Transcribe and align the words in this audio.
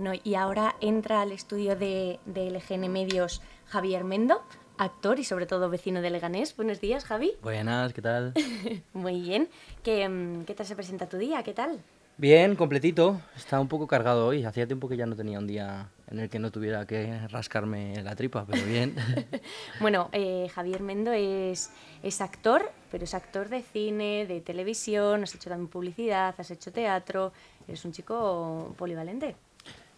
Bueno, 0.00 0.18
y 0.24 0.34
ahora 0.34 0.76
entra 0.80 1.20
al 1.20 1.30
estudio 1.30 1.76
de, 1.76 2.20
de 2.24 2.50
LGN 2.50 2.90
Medios 2.90 3.42
Javier 3.66 4.02
Mendo, 4.02 4.42
actor 4.78 5.18
y 5.18 5.24
sobre 5.24 5.44
todo 5.44 5.68
vecino 5.68 6.00
de 6.00 6.08
Leganés. 6.08 6.56
Buenos 6.56 6.80
días, 6.80 7.04
Javi. 7.04 7.32
Buenas, 7.42 7.92
¿qué 7.92 8.00
tal? 8.00 8.32
Muy 8.94 9.20
bien. 9.20 9.50
¿Qué, 9.82 10.08
mm, 10.08 10.46
¿Qué 10.46 10.54
tal 10.54 10.64
se 10.64 10.74
presenta 10.74 11.06
tu 11.06 11.18
día? 11.18 11.42
¿Qué 11.42 11.52
tal? 11.52 11.82
Bien, 12.16 12.56
completito. 12.56 13.20
Está 13.36 13.60
un 13.60 13.68
poco 13.68 13.86
cargado 13.86 14.26
hoy. 14.26 14.42
Hacía 14.42 14.66
tiempo 14.66 14.88
que 14.88 14.96
ya 14.96 15.04
no 15.04 15.16
tenía 15.16 15.38
un 15.38 15.46
día 15.46 15.90
en 16.10 16.18
el 16.18 16.30
que 16.30 16.38
no 16.38 16.50
tuviera 16.50 16.86
que 16.86 17.28
rascarme 17.28 18.02
la 18.02 18.16
tripa, 18.16 18.46
pero 18.50 18.64
bien. 18.64 18.96
bueno, 19.80 20.08
eh, 20.12 20.48
Javier 20.54 20.80
Mendo 20.80 21.12
es, 21.12 21.72
es 22.02 22.22
actor, 22.22 22.72
pero 22.90 23.04
es 23.04 23.12
actor 23.12 23.50
de 23.50 23.60
cine, 23.60 24.24
de 24.24 24.40
televisión, 24.40 25.24
has 25.24 25.34
hecho 25.34 25.50
también 25.50 25.68
publicidad, 25.68 26.34
has 26.38 26.50
hecho 26.50 26.72
teatro, 26.72 27.34
eres 27.68 27.84
un 27.84 27.92
chico 27.92 28.74
polivalente. 28.78 29.36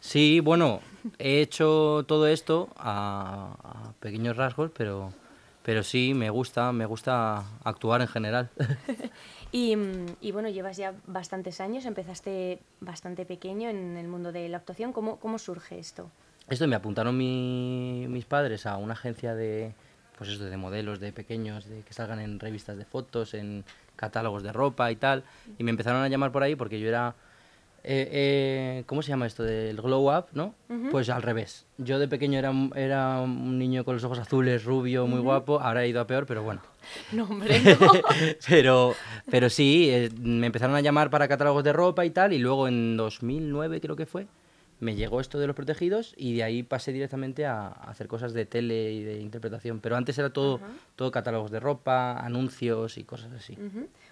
Sí, 0.02 0.40
bueno, 0.40 0.80
he 1.20 1.40
hecho 1.40 2.04
todo 2.08 2.26
esto 2.26 2.70
a, 2.76 3.54
a 3.62 3.92
pequeños 4.00 4.36
rasgos, 4.36 4.72
pero, 4.76 5.12
pero 5.62 5.84
sí, 5.84 6.12
me 6.12 6.28
gusta, 6.28 6.72
me 6.72 6.86
gusta 6.86 7.44
actuar 7.62 8.00
en 8.00 8.08
general. 8.08 8.50
y, 9.52 9.76
y, 10.20 10.32
bueno, 10.32 10.48
llevas 10.48 10.76
ya 10.76 10.92
bastantes 11.06 11.60
años, 11.60 11.86
empezaste 11.86 12.58
bastante 12.80 13.24
pequeño 13.24 13.70
en 13.70 13.96
el 13.96 14.08
mundo 14.08 14.32
de 14.32 14.48
la 14.48 14.56
actuación. 14.56 14.92
¿Cómo, 14.92 15.20
cómo 15.20 15.38
surge 15.38 15.78
esto? 15.78 16.10
Esto 16.48 16.66
me 16.66 16.74
apuntaron 16.74 17.16
mi, 17.16 18.06
mis 18.08 18.24
padres 18.24 18.66
a 18.66 18.78
una 18.78 18.94
agencia 18.94 19.36
de, 19.36 19.72
pues 20.18 20.30
eso, 20.30 20.44
de 20.44 20.56
modelos 20.56 20.98
de 20.98 21.12
pequeños, 21.12 21.68
de 21.68 21.82
que 21.82 21.94
salgan 21.94 22.18
en 22.18 22.40
revistas 22.40 22.76
de 22.76 22.84
fotos, 22.84 23.34
en 23.34 23.64
catálogos 23.94 24.42
de 24.42 24.52
ropa 24.52 24.90
y 24.90 24.96
tal. 24.96 25.22
Y 25.58 25.62
me 25.62 25.70
empezaron 25.70 26.02
a 26.02 26.08
llamar 26.08 26.32
por 26.32 26.42
ahí 26.42 26.56
porque 26.56 26.80
yo 26.80 26.88
era 26.88 27.14
eh, 27.84 28.08
eh, 28.12 28.84
¿cómo 28.86 29.02
se 29.02 29.08
llama 29.08 29.26
esto? 29.26 29.42
Del 29.42 29.80
glow 29.80 30.16
up, 30.16 30.26
¿no? 30.32 30.54
Pues 30.90 31.10
al 31.10 31.22
revés. 31.22 31.66
Yo 31.78 31.98
de 31.98 32.08
pequeño 32.08 32.38
era, 32.38 32.52
era 32.76 33.20
un 33.20 33.58
niño 33.58 33.84
con 33.84 33.94
los 33.94 34.04
ojos 34.04 34.18
azules, 34.18 34.64
rubio, 34.64 35.06
muy 35.06 35.20
guapo. 35.20 35.60
Ahora 35.60 35.84
he 35.84 35.88
ido 35.88 36.00
a 36.00 36.06
peor, 36.06 36.26
pero 36.26 36.42
bueno. 36.42 36.60
No, 37.12 37.24
hombre, 37.24 37.60
no. 37.60 37.92
pero, 38.48 38.94
pero 39.30 39.48
sí, 39.48 39.88
eh, 39.90 40.10
me 40.20 40.46
empezaron 40.46 40.74
a 40.74 40.80
llamar 40.80 41.10
para 41.10 41.28
catálogos 41.28 41.62
de 41.62 41.72
ropa 41.72 42.04
y 42.04 42.10
tal. 42.10 42.32
Y 42.32 42.38
luego 42.38 42.66
en 42.66 42.96
2009 42.96 43.80
creo 43.80 43.94
que 43.94 44.06
fue, 44.06 44.26
me 44.82 44.96
llegó 44.96 45.20
esto 45.20 45.38
de 45.38 45.46
los 45.46 45.54
protegidos 45.54 46.12
y 46.16 46.34
de 46.34 46.42
ahí 46.42 46.64
pasé 46.64 46.92
directamente 46.92 47.46
a, 47.46 47.68
hacer 47.68 48.08
cosas 48.08 48.32
de 48.32 48.46
tele 48.46 48.92
y 48.92 49.04
de 49.04 49.20
interpretación. 49.20 49.78
Pero 49.78 49.96
antes 49.96 50.18
era 50.18 50.30
todo, 50.32 50.58
todo 50.96 51.12
catálogos 51.12 51.52
de 51.52 51.60
ropa, 51.60 52.18
anuncios 52.18 52.98
y 52.98 53.04
cosas 53.04 53.32
así. 53.32 53.56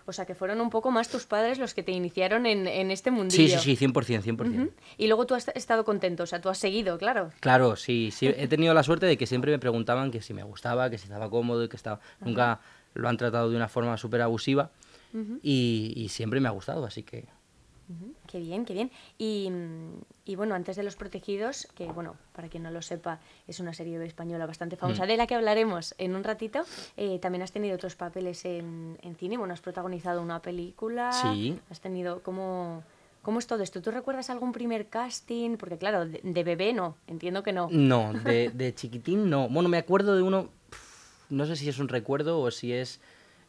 O 0.07 0.13
sea, 0.13 0.27
que 0.27 0.37
fueron 0.37 0.61
un 0.61 0.71
poco 0.71 0.93
más 0.93 1.09
tus 1.09 1.27
padres 1.27 1.59
los 1.59 1.75
que 1.75 1.83
te 1.83 1.91
iniciaron 1.91 2.47
en, 2.47 2.69
en 2.69 2.93
este 2.93 3.11
mundillo. 3.11 3.59
Sí, 3.59 3.77
sí, 3.77 3.77
sí, 3.77 3.87
100%, 3.87 4.23
100%. 4.23 4.71
Y 4.97 5.09
luego 5.09 5.27
tú 5.27 5.35
has 5.35 5.49
estado 5.49 5.85
contento, 5.85 6.23
o 6.23 6.27
sea, 6.27 6.41
tú 6.41 6.49
has 6.49 6.59
seguido, 6.59 6.99
claro. 6.99 7.33
Claro, 7.41 7.75
sí, 7.75 8.11
sí. 8.13 8.29
He 8.37 8.47
tenido 8.47 8.73
la 8.73 8.85
suerte 8.85 9.07
de 9.07 9.19
que 9.19 9.27
siempre 9.27 9.51
me 9.51 9.59
preguntaban 9.59 10.13
que 10.13 10.23
si 10.23 10.35
me 10.35 10.45
gustaba, 10.45 10.89
que 10.89 10.99
si 10.99 11.05
estaba 11.05 11.29
cómodo, 11.31 11.69
que 11.69 11.77
estaba... 11.77 11.99
Nunca 12.21 12.61
lo 12.95 13.09
han 13.09 13.17
tratado 13.17 13.51
de 13.51 13.57
una 13.57 13.69
forma 13.69 13.97
súper 13.97 14.23
abusiva 14.23 14.71
y, 15.43 15.95
y 15.97 16.11
siempre 16.11 16.39
me 16.39 16.47
ha 16.47 16.53
gustado, 16.53 16.85
así 16.85 17.03
que... 17.03 17.40
Qué 18.27 18.39
bien, 18.39 18.65
qué 18.65 18.75
bien. 18.75 18.91
Y, 19.19 19.51
y, 20.25 20.37
bueno, 20.37 20.55
antes 20.55 20.77
de 20.77 20.83
Los 20.83 20.97
Protegidos, 20.97 21.69
que 21.75 21.87
bueno, 21.87 22.17
para 22.33 22.49
quien 22.49 22.63
no 22.63 22.71
lo 22.71 22.83
sepa, 22.83 23.21
es 23.49 23.61
una 23.61 23.75
serie 23.75 24.03
española 24.05 24.47
bastante 24.47 24.77
famosa, 24.77 25.05
mm. 25.05 25.09
de 25.09 25.17
la 25.17 25.27
que 25.27 25.35
hablaremos 25.35 25.95
en 25.99 26.15
un 26.15 26.25
ratito, 26.25 26.65
eh, 26.97 27.19
también 27.19 27.43
has 27.43 27.53
tenido 27.53 27.75
otros 27.75 27.97
papeles 27.97 28.45
en, 28.45 28.99
en, 29.03 29.17
cine, 29.17 29.37
bueno, 29.37 29.55
has 29.55 29.61
protagonizado 29.61 30.23
una 30.23 30.41
película, 30.41 31.13
sí. 31.13 31.59
has 31.71 31.81
tenido, 31.81 32.23
¿cómo, 32.23 32.85
¿cómo 33.23 33.39
es 33.39 33.47
todo 33.47 33.63
esto? 33.63 33.83
¿Tú 33.83 33.91
recuerdas 33.91 34.31
algún 34.31 34.53
primer 34.53 34.89
casting? 34.89 35.57
Porque 35.57 35.79
claro, 35.79 36.07
de, 36.07 36.21
de 36.23 36.45
bebé 36.45 36.73
no, 36.73 36.97
entiendo 37.07 37.43
que 37.43 37.53
no. 37.53 37.69
No, 37.71 38.13
de, 38.13 38.51
de 38.55 38.75
chiquitín 38.75 39.29
no. 39.29 39.49
Bueno, 39.49 39.69
me 39.69 39.79
acuerdo 39.79 40.15
de 40.15 40.23
uno, 40.23 40.49
no 41.29 41.47
sé 41.47 41.57
si 41.57 41.69
es 41.69 41.79
un 41.79 41.89
recuerdo 41.89 42.41
o 42.41 42.51
si 42.51 42.73
es 42.73 43.01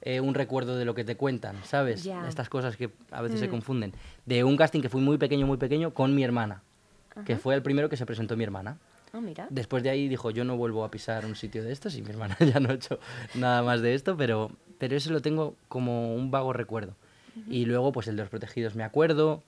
eh, 0.01 0.19
un 0.19 0.34
recuerdo 0.34 0.78
de 0.78 0.85
lo 0.85 0.95
que 0.95 1.03
te 1.03 1.16
cuentan, 1.16 1.56
¿sabes? 1.63 2.06
Estas 2.28 2.50
cosas 2.50 2.75
que 2.75 2.89
a 3.12 3.22
veces 3.22 3.39
se 3.39 3.47
mm. 3.47 3.51
confunden. 3.51 3.94
De 4.25 4.44
un 4.44 4.57
casting 4.57 4.81
que 4.81 4.89
fui 4.89 5.01
muy 5.01 5.17
pequeño, 5.17 5.45
muy 5.45 5.57
pequeño, 5.57 5.94
con 5.94 6.16
mi 6.16 6.23
hermana, 6.23 6.63
que 7.25 7.38
fue 7.38 7.56
el 7.56 7.62
primero 7.62 7.89
que 7.89 7.97
se 7.97 8.06
presentó 8.06 8.35
mi 8.35 8.44
hermana. 8.44 8.78
Oh, 9.13 9.22
mira. 9.22 9.47
Después 9.50 9.84
de 9.84 9.90
ahí 9.90 10.07
dijo, 10.07 10.31
yo 10.31 10.44
no 10.45 10.56
vuelvo 10.56 10.85
a 10.85 10.91
pisar 10.91 11.25
un 11.25 11.35
sitio 11.35 11.63
de 11.63 11.72
estos 11.73 11.95
y 11.97 12.01
mi 12.01 12.09
hermana 12.09 12.38
ya 12.40 12.59
no 12.59 12.69
ha 12.69 12.73
hecho 12.73 13.00
nada 13.35 13.61
más 13.61 13.81
de 13.81 13.94
esto, 13.94 14.16
pero, 14.16 14.51
pero 14.78 14.95
eso 14.95 15.11
lo 15.11 15.22
tengo 15.22 15.56
como 15.67 16.16
un 16.16 16.31
vago 16.31 16.53
recuerdo. 16.53 16.95
Y 17.47 17.66
luego, 17.66 17.94
pues 17.94 18.07
el 18.07 18.17
de 18.17 18.23
los 18.23 18.29
protegidos 18.29 18.75
me 18.75 18.84
acuerdo, 18.84 19.41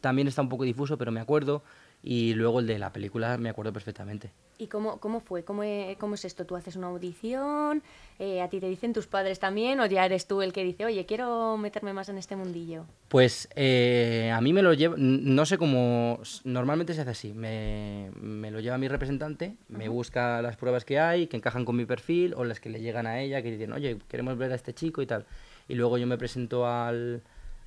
también 0.00 0.28
está 0.28 0.42
un 0.42 0.48
poco 0.48 0.64
difuso, 0.64 0.96
pero 0.98 1.10
me 1.10 1.20
acuerdo. 1.20 1.62
Y 2.06 2.34
luego 2.34 2.60
el 2.60 2.66
de 2.66 2.78
la 2.78 2.92
película 2.92 3.38
me 3.38 3.48
acuerdo 3.48 3.72
perfectamente. 3.72 4.30
¿Y 4.58 4.66
cómo, 4.66 5.00
cómo 5.00 5.20
fue? 5.20 5.42
¿Cómo, 5.42 5.62
¿Cómo, 5.98 6.14
es 6.14 6.26
esto? 6.26 6.44
¿Tú 6.44 6.54
haces 6.54 6.76
una 6.76 6.88
audición? 6.88 7.82
Eh, 8.18 8.42
¿A 8.42 8.48
ti 8.50 8.60
te 8.60 8.68
dicen 8.68 8.92
tus 8.92 9.06
padres 9.06 9.40
también? 9.40 9.80
¿O 9.80 9.86
ya 9.86 10.04
eres 10.04 10.26
tú 10.26 10.42
el 10.42 10.52
que 10.52 10.62
dice, 10.64 10.84
oye, 10.84 11.06
quiero 11.06 11.56
meterme 11.56 11.94
más 11.94 12.10
en 12.10 12.18
este 12.18 12.36
mundillo? 12.36 12.84
Pues 13.08 13.48
eh, 13.56 14.30
a 14.34 14.40
mí 14.42 14.52
me 14.52 14.60
lo 14.60 14.74
lleva, 14.74 14.96
no 14.98 15.46
sé 15.46 15.56
cómo, 15.56 16.20
normalmente 16.44 16.92
se 16.92 17.00
hace 17.00 17.10
así, 17.10 17.32
me, 17.32 18.10
me 18.20 18.50
lo 18.50 18.60
lleva 18.60 18.76
mi 18.76 18.86
representante, 18.86 19.56
me 19.68 19.88
busca 19.88 20.42
las 20.42 20.56
pruebas 20.56 20.84
que 20.84 21.00
hay, 21.00 21.26
que 21.26 21.38
encajan 21.38 21.64
con 21.64 21.74
mi 21.74 21.86
perfil, 21.86 22.34
o 22.36 22.44
las 22.44 22.60
que 22.60 22.68
le 22.68 22.80
llegan 22.80 23.06
a 23.06 23.22
ella, 23.22 23.42
que 23.42 23.50
dicen, 23.50 23.72
oye, 23.72 23.98
queremos 24.08 24.36
ver 24.36 24.52
a 24.52 24.56
este 24.56 24.74
chico 24.74 25.00
y 25.00 25.06
tal. 25.06 25.24
Y 25.68 25.74
luego 25.74 25.96
yo 25.96 26.06
me 26.06 26.18
presento 26.18 26.66
al, 26.68 27.22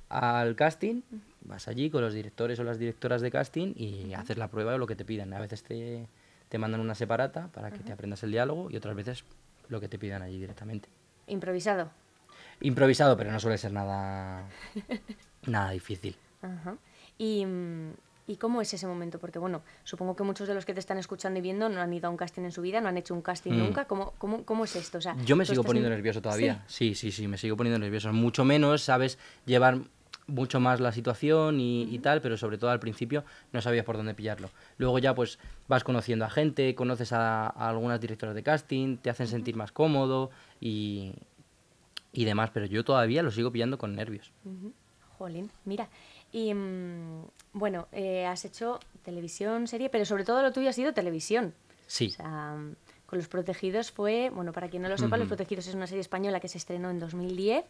al 0.08 0.56
casting, 0.56 1.02
vas 1.42 1.68
allí 1.68 1.90
con 1.90 2.02
los 2.02 2.14
directores 2.14 2.58
o 2.58 2.64
las 2.64 2.78
directoras 2.78 3.20
de 3.20 3.30
casting 3.30 3.74
y 3.76 4.14
haces 4.14 4.38
la 4.38 4.48
prueba 4.48 4.72
de 4.72 4.78
lo 4.78 4.86
que 4.86 4.96
te 4.96 5.04
piden. 5.04 5.32
A 5.34 5.40
veces 5.40 5.62
te, 5.62 6.06
te 6.48 6.58
mandan 6.58 6.80
una 6.80 6.94
separata 6.94 7.48
para 7.48 7.70
que 7.70 7.78
te 7.78 7.92
aprendas 7.92 8.22
el 8.22 8.30
diálogo 8.30 8.70
y 8.70 8.76
otras 8.76 8.94
veces 8.94 9.24
lo 9.68 9.80
que 9.80 9.88
te 9.88 9.98
pidan 9.98 10.22
allí 10.22 10.38
directamente. 10.38 10.88
¿Improvisado? 11.26 11.90
Improvisado, 12.60 13.16
pero 13.16 13.30
no 13.30 13.38
suele 13.38 13.58
ser 13.58 13.72
nada, 13.72 14.48
nada 15.46 15.70
difícil. 15.70 16.16
Y, 17.18 17.44
¿Y 18.28 18.36
cómo 18.36 18.60
es 18.60 18.72
ese 18.74 18.86
momento? 18.86 19.18
Porque, 19.18 19.38
bueno, 19.38 19.62
supongo 19.84 20.14
que 20.14 20.22
muchos 20.22 20.46
de 20.48 20.54
los 20.54 20.66
que 20.66 20.74
te 20.74 20.80
están 20.80 20.98
escuchando 20.98 21.38
y 21.38 21.42
viendo 21.42 21.70
no 21.70 21.80
han 21.80 21.92
ido 21.92 22.08
a 22.08 22.10
un 22.10 22.16
casting 22.16 22.42
en 22.42 22.52
su 22.52 22.60
vida, 22.60 22.80
no 22.80 22.88
han 22.88 22.98
hecho 22.98 23.14
un 23.14 23.22
casting 23.22 23.52
mm. 23.52 23.58
nunca. 23.58 23.84
¿Cómo, 23.86 24.12
cómo, 24.18 24.44
cómo 24.44 24.64
es 24.64 24.76
esto? 24.76 24.98
O 24.98 25.00
sea, 25.00 25.16
Yo 25.24 25.34
me 25.34 25.46
sigo 25.46 25.64
poniendo 25.64 25.88
nervioso 25.88 26.20
todavía. 26.20 26.62
¿Sí? 26.66 26.94
¿Sí? 26.94 27.10
sí, 27.10 27.26
me 27.26 27.38
sigo 27.38 27.56
poniendo 27.56 27.78
nervioso. 27.78 28.12
Mucho 28.12 28.44
menos, 28.44 28.82
¿sabes? 28.82 29.18
Llevar 29.46 29.78
mucho 30.28 30.60
más 30.60 30.78
la 30.78 30.92
situación 30.92 31.58
y, 31.58 31.98
tal, 31.98 32.20
pero 32.20 32.36
sobre 32.36 32.58
todo 32.58 32.70
al 32.70 32.78
principio 32.78 33.24
no 33.52 33.60
sabías 33.60 33.84
por 33.84 33.96
dónde 33.96 34.14
pillarlo. 34.14 34.50
Luego 34.76 34.98
ya 34.98 35.14
pues 35.14 35.38
vas 35.66 35.82
conociendo 35.82 36.24
a 36.24 36.30
gente, 36.30 36.74
conoces 36.74 37.12
a, 37.12 37.48
algunas 37.48 38.00
directoras 38.00 38.34
de 38.34 38.42
casting, 38.42 38.98
te 38.98 39.10
hacen 39.10 39.26
sentir 39.26 39.56
más 39.56 39.72
cómodo 39.72 40.30
y, 40.60 41.14
y, 42.12 42.24
demás, 42.24 42.50
pero 42.52 42.66
yo 42.66 42.84
todavía 42.84 43.22
lo 43.22 43.30
sigo 43.30 43.50
pillando 43.50 43.78
con 43.78 43.96
nervios. 43.96 44.30
Jolín, 45.16 45.50
mira, 45.64 45.88
y 46.30 46.54
mm, 46.54 47.24
bueno, 47.54 47.88
eh, 47.90 48.26
has 48.26 48.44
hecho 48.44 48.78
televisión, 49.02 49.66
serie, 49.66 49.88
pero 49.88 50.04
sobre 50.04 50.24
todo 50.24 50.42
lo 50.42 50.52
tuyo 50.52 50.68
ha 50.68 50.74
sido 50.74 50.92
televisión. 50.92 51.54
Sí. 51.86 52.08
O 52.08 52.10
sea, 52.10 52.56
con 53.06 53.18
Los 53.18 53.28
Protegidos 53.28 53.90
fue, 53.90 54.28
bueno, 54.28 54.52
para 54.52 54.68
quien 54.68 54.82
no 54.82 54.90
lo 54.90 54.98
sepa, 54.98 55.16
Los 55.16 55.28
Protegidos 55.28 55.66
es 55.66 55.74
una 55.74 55.86
serie 55.86 56.02
española 56.02 56.40
que 56.40 56.48
se 56.48 56.58
estrenó 56.58 56.90
en 56.90 56.98
2010 56.98 57.64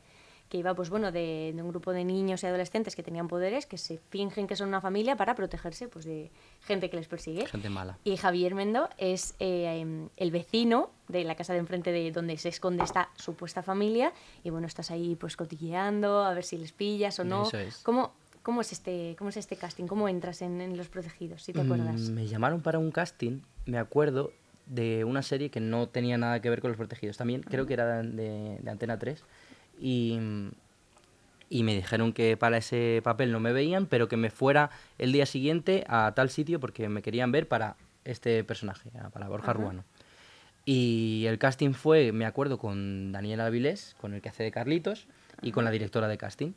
que 0.49 0.59
iba 0.59 0.75
pues 0.75 0.91
bueno 0.91 1.13
de, 1.13 1.55
un 1.57 1.69
grupo 1.69 1.93
de 1.93 2.05
niños 2.05 2.43
y 2.43 2.47
adolescentes 2.47 2.97
que 2.97 3.03
tenían 3.03 3.29
poderes 3.29 3.67
que 3.67 3.79
se 3.79 3.99
fingen 4.11 4.47
que 4.47 4.57
son 4.57 4.69
una 4.69 4.81
familia 4.81 5.17
para 5.17 5.35
protegerse 5.35 5.89
pues 5.89 6.05
de 6.05 6.31
gente 6.63 6.91
que 6.91 6.97
les 6.97 7.09
persigue 7.09 7.47
gente 7.47 7.69
mala 7.69 7.99
y 8.05 8.17
Javier 8.17 8.55
Mendo 8.55 8.89
es 8.99 9.35
eh, 9.39 9.81
em, 9.81 10.09
el 10.17 10.31
vecino 10.31 10.91
de 11.09 11.25
la 11.25 11.35
casa 11.35 11.53
de 11.53 11.59
enfrente 11.59 11.93
de 11.93 12.11
donde 12.13 12.37
se 12.37 12.49
esconde 12.49 12.85
esta 12.85 13.11
supuesta 13.17 13.63
familia 13.63 14.13
y 14.43 14.51
bueno 14.51 14.67
estás 14.67 14.91
ahí 14.91 15.17
pues 15.17 15.37
cotilleando 15.37 16.25
a 16.25 16.35
ver 16.35 16.45
si 16.45 16.57
les 16.57 16.73
pillas 16.73 17.19
o 17.19 17.25
no 17.25 17.47
Eso 17.47 17.59
es. 17.59 17.79
¿Cómo, 17.79 18.13
¿Cómo 18.43 18.63
es, 18.63 18.73
este, 18.73 19.15
¿Cómo 19.19 19.31
es 19.31 19.37
este 19.37 19.57
casting? 19.57 19.87
¿Cómo 19.87 20.09
entras 20.09 20.41
en, 20.41 20.77
Los 20.77 20.89
Protegidos, 20.89 21.43
si 21.43 21.53
te 21.53 21.61
acuerdas? 21.61 22.01
Mm, 22.01 22.15
me 22.15 22.27
llamaron 22.27 22.63
para 22.63 22.79
un 22.79 22.91
casting, 22.91 23.41
me 23.67 23.79
acuerdo, 23.79 24.33
de 24.65 25.05
una 25.05 25.23
serie 25.23 25.51
que 25.51 25.61
no 25.61 25.89
tenía 25.89 26.17
nada 26.17 26.41
que 26.41 26.49
ver 26.49 26.63
con 26.63 26.71
Los 26.71 26.79
Protegidos. 26.79 27.19
También 27.19 27.43
creo 27.43 27.67
que 27.67 27.75
era 27.75 28.03
de, 28.03 28.59
de 28.61 28.71
Antena 28.71 28.99
3 28.99 29.23
y, 29.81 30.19
y 31.51 31.63
me 31.63 31.75
dijeron 31.75 32.13
que 32.13 32.37
para 32.37 32.59
ese 32.59 33.01
papel 33.03 33.33
no 33.33 33.41
me 33.41 33.53
veían, 33.53 33.87
pero 33.87 34.09
que 34.09 34.17
me 34.17 34.31
fuera 34.31 34.71
el 34.99 35.13
día 35.13 35.27
siguiente 35.27 35.85
a 35.89 36.13
tal 36.15 36.31
sitio 36.31 36.61
porque 36.61 36.89
me 36.89 37.03
querían 37.03 37.33
ver 37.33 37.49
para 37.49 37.77
este 38.05 38.45
personaje, 38.45 38.91
para 39.13 39.29
Borja 39.29 39.53
Ruano. 39.53 39.85
Y 40.65 41.25
el 41.27 41.39
casting 41.39 41.73
fue, 41.73 42.13
me 42.13 42.27
acuerdo, 42.27 42.59
con 42.59 43.11
Daniela 43.11 43.47
Avilés, 43.47 43.97
con 44.01 44.13
el 44.13 44.21
que 44.21 44.29
hace 44.29 44.43
de 44.43 44.51
Carlitos, 44.51 45.07
y 45.41 45.53
con 45.53 45.65
la 45.65 45.71
directora 45.71 46.09
de 46.09 46.19
casting. 46.19 46.53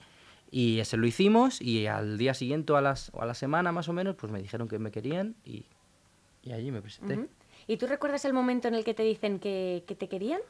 Y 0.50 0.80
ese 0.80 0.98
lo 0.98 1.08
hicimos 1.08 1.62
y 1.62 1.88
al 1.88 2.18
día 2.18 2.34
siguiente 2.34 2.74
o 2.74 2.76
a, 2.76 2.82
las, 2.82 3.10
o 3.14 3.22
a 3.22 3.26
la 3.26 3.34
semana 3.34 3.72
más 3.72 3.88
o 3.88 3.94
menos, 3.94 4.16
pues 4.16 4.32
me 4.32 4.42
dijeron 4.42 4.68
que 4.68 4.80
me 4.80 4.92
querían 4.92 5.36
y, 5.46 5.66
y 6.44 6.52
allí 6.52 6.72
me 6.72 6.82
presenté. 6.82 7.28
¿Y 7.68 7.78
tú 7.78 7.88
recuerdas 7.88 8.26
el 8.26 8.34
momento 8.34 8.68
en 8.68 8.76
el 8.76 8.84
que 8.84 8.94
te 8.94 9.04
dicen 9.04 9.40
que, 9.40 9.84
que 9.88 9.96
te 9.96 10.10
querían? 10.10 10.42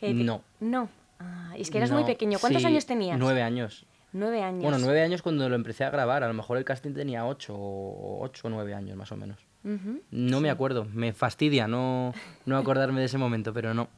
no. 0.00 0.42
No. 0.60 0.88
Ah, 1.18 1.54
es 1.56 1.70
que 1.70 1.78
eras 1.78 1.90
muy 1.90 2.04
pequeño. 2.04 2.38
¿Cuántos 2.38 2.64
años 2.64 2.86
tenías? 2.86 3.18
Nueve 3.18 3.42
años. 3.42 3.86
Nueve 4.12 4.42
años. 4.42 4.62
Bueno, 4.62 4.78
nueve 4.78 5.02
años 5.02 5.22
cuando 5.22 5.48
lo 5.48 5.54
empecé 5.54 5.84
a 5.84 5.90
grabar. 5.90 6.22
A 6.22 6.28
lo 6.28 6.34
mejor 6.34 6.56
el 6.56 6.64
casting 6.64 6.92
tenía 6.92 7.26
ocho 7.26 7.54
o 7.54 8.22
ocho 8.24 8.46
o 8.46 8.50
nueve 8.50 8.74
años 8.74 8.96
más 8.96 9.12
o 9.12 9.16
menos. 9.16 9.38
No 10.10 10.40
me 10.40 10.50
acuerdo. 10.50 10.86
Me 10.92 11.12
fastidia 11.12 11.68
no, 11.68 12.14
no 12.46 12.56
acordarme 12.58 13.00
de 13.00 13.06
ese 13.06 13.18
momento, 13.18 13.52
pero 13.52 13.74
no. 13.74 13.88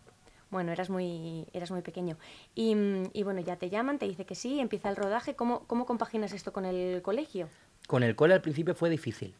Bueno, 0.51 0.73
eras 0.73 0.91
muy, 0.91 1.47
eras 1.53 1.71
muy 1.71 1.83
pequeño. 1.83 2.17
Y, 2.57 2.75
y 3.13 3.23
bueno, 3.23 3.41
ya 3.41 3.55
te 3.55 3.71
llaman, 3.71 4.01
te 4.01 4.07
dice 4.07 4.25
que 4.25 4.35
sí, 4.35 4.59
empieza 4.59 4.91
el 4.91 4.97
rodaje. 4.97 5.35
¿Cómo, 5.35 5.61
¿Cómo 5.69 5.87
compaginas 5.87 6.33
esto 6.33 6.53
con 6.53 6.65
el 6.65 7.03
colegio? 7.03 7.49
Con 7.87 8.03
el 8.03 8.17
cole 8.17 8.35
al 8.35 8.41
principio 8.41 8.75
fue 8.75 8.91
difícil, 8.91 9.33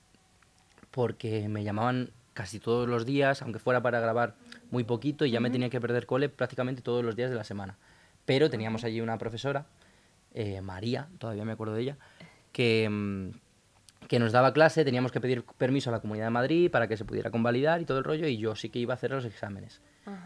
porque 0.93 1.49
me 1.49 1.65
llamaban 1.65 2.11
casi 2.41 2.59
todos 2.59 2.89
los 2.89 3.05
días, 3.05 3.43
aunque 3.43 3.59
fuera 3.59 3.83
para 3.83 4.01
grabar 4.01 4.35
muy 4.71 4.85
poquito, 4.85 5.27
y 5.27 5.31
ya 5.31 5.41
me 5.41 5.51
tenía 5.51 5.69
que 5.69 5.79
perder 5.79 6.07
cole 6.07 6.31
prácticamente 6.31 6.81
todos 6.81 7.05
los 7.05 7.15
días 7.15 7.29
de 7.29 7.37
la 7.37 7.45
semana. 7.45 7.77
Pero 8.25 8.49
teníamos 8.49 8.83
allí 8.83 9.03
una 9.03 9.19
profesora, 9.19 9.67
eh, 10.33 10.63
María, 10.63 11.09
todavía 11.19 11.45
me 11.45 11.53
acuerdo 11.53 11.75
de 11.75 11.83
ella, 11.83 11.97
que, 12.53 12.89
mm, 12.89 14.07
que 14.09 14.19
nos 14.19 14.33
daba 14.33 14.55
clase, 14.55 14.87
teníamos 14.87 15.13
que 15.13 15.21
pedir 15.21 15.45
permiso 15.45 15.91
a 15.91 15.93
la 15.93 16.01
Comunidad 16.01 16.29
de 16.29 16.31
Madrid 16.31 16.71
para 16.71 16.89
que 16.89 16.97
se 16.97 17.05
pudiera 17.05 17.31
convalidar 17.31 17.83
y 17.83 17.85
todo 17.85 17.99
el 17.99 18.05
rollo, 18.05 18.27
y 18.27 18.39
yo 18.39 18.57
sí 18.57 18.71
que 18.71 18.79
iba 18.79 18.95
a 18.95 18.97
hacer 18.97 19.11
los 19.11 19.27
exámenes. 19.27 19.83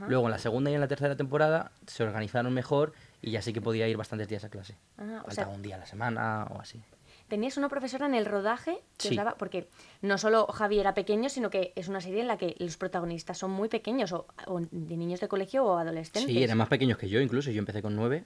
Luego 0.06 0.26
en 0.26 0.30
la 0.30 0.38
segunda 0.38 0.70
y 0.70 0.74
en 0.74 0.80
la 0.80 0.86
tercera 0.86 1.16
temporada 1.16 1.72
se 1.88 2.04
organizaron 2.04 2.54
mejor 2.54 2.92
y 3.20 3.32
ya 3.32 3.42
sí 3.42 3.52
que 3.52 3.60
podía 3.60 3.88
ir 3.88 3.96
bastantes 3.96 4.28
días 4.28 4.44
a 4.44 4.48
clase. 4.48 4.76
Ah, 4.96 5.22
o 5.22 5.26
Faltaba 5.26 5.48
sea, 5.48 5.48
un 5.48 5.62
día 5.62 5.74
a 5.74 5.78
la 5.78 5.86
semana 5.86 6.46
o 6.48 6.60
así. 6.60 6.80
Tenías 7.28 7.56
una 7.56 7.68
profesora 7.68 8.06
en 8.06 8.14
el 8.14 8.26
rodaje 8.26 8.72
que 8.98 9.08
os 9.08 9.10
Sí. 9.10 9.16
daba, 9.16 9.34
porque 9.36 9.68
no 10.02 10.18
solo 10.18 10.46
Javi 10.46 10.78
era 10.78 10.94
pequeño, 10.94 11.28
sino 11.28 11.50
que 11.50 11.72
es 11.76 11.88
una 11.88 12.00
serie 12.00 12.20
en 12.20 12.28
la 12.28 12.36
que 12.38 12.54
los 12.58 12.76
protagonistas 12.76 13.38
son 13.38 13.50
muy 13.50 13.68
pequeños, 13.68 14.12
o, 14.12 14.26
o 14.46 14.60
de 14.60 14.96
niños 14.96 15.20
de 15.20 15.28
colegio 15.28 15.64
o 15.64 15.76
adolescentes. 15.78 16.24
Sí, 16.32 16.42
eran 16.42 16.58
más 16.58 16.68
pequeños 16.68 16.98
que 16.98 17.08
yo 17.08 17.20
incluso, 17.20 17.50
yo 17.50 17.58
empecé 17.58 17.82
con 17.82 17.96
nueve. 17.96 18.24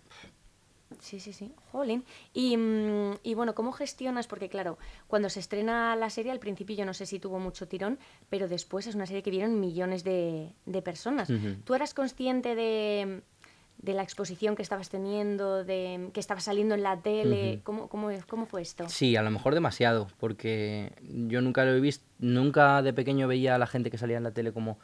Sí, 1.01 1.21
sí, 1.21 1.33
sí. 1.35 1.53
Jolín. 1.71 2.03
Y, 2.33 2.57
mm, 2.57 3.19
y 3.23 3.35
bueno, 3.35 3.55
¿cómo 3.55 3.73
gestionas? 3.73 4.27
Porque 4.27 4.49
claro, 4.49 4.79
cuando 5.07 5.29
se 5.29 5.39
estrena 5.39 5.95
la 5.97 6.09
serie, 6.09 6.33
al 6.33 6.39
principio 6.41 6.75
yo 6.77 6.87
no 6.87 6.95
sé 6.95 7.05
si 7.05 7.19
tuvo 7.21 7.39
mucho 7.39 7.69
tirón, 7.69 7.99
pero 8.31 8.49
después 8.49 8.87
es 8.87 8.95
una 8.95 9.05
serie 9.07 9.23
que 9.23 9.31
vieron 9.31 9.61
millones 9.61 10.03
de, 10.03 10.51
de 10.65 10.83
personas. 10.83 11.29
Ujú. 11.29 11.57
¿Tú 11.65 11.75
eras 11.75 11.93
consciente 11.93 12.55
de, 12.55 13.21
de 13.79 13.95
la 13.95 14.03
exposición 14.03 14.57
que 14.57 14.63
estabas 14.63 14.89
teniendo, 14.89 15.65
de 15.65 16.11
que 16.13 16.21
estaba 16.21 16.41
saliendo 16.41 16.75
en 16.75 16.83
la 16.83 17.01
tele? 17.01 17.55
Ujú. 17.55 17.63
¿Cómo, 17.65 17.89
cómo, 17.89 18.11
cómo 18.29 18.47
fue 18.47 18.63
esto? 18.63 18.89
Sí, 18.89 19.17
a 19.17 19.23
lo 19.23 19.31
mejor 19.31 19.55
demasiado, 19.55 20.09
porque 20.19 20.93
yo 21.03 21.41
nunca 21.41 21.65
lo 21.65 21.73
he 21.73 21.81
visto, 21.81 22.05
nunca 22.19 22.83
de 22.83 22.93
pequeño 22.93 23.29
veía 23.29 23.55
a 23.55 23.59
la 23.59 23.67
gente 23.67 23.91
que 23.91 23.99
salía 23.99 24.17
en 24.17 24.25
la 24.25 24.33
tele 24.33 24.53
como 24.53 24.79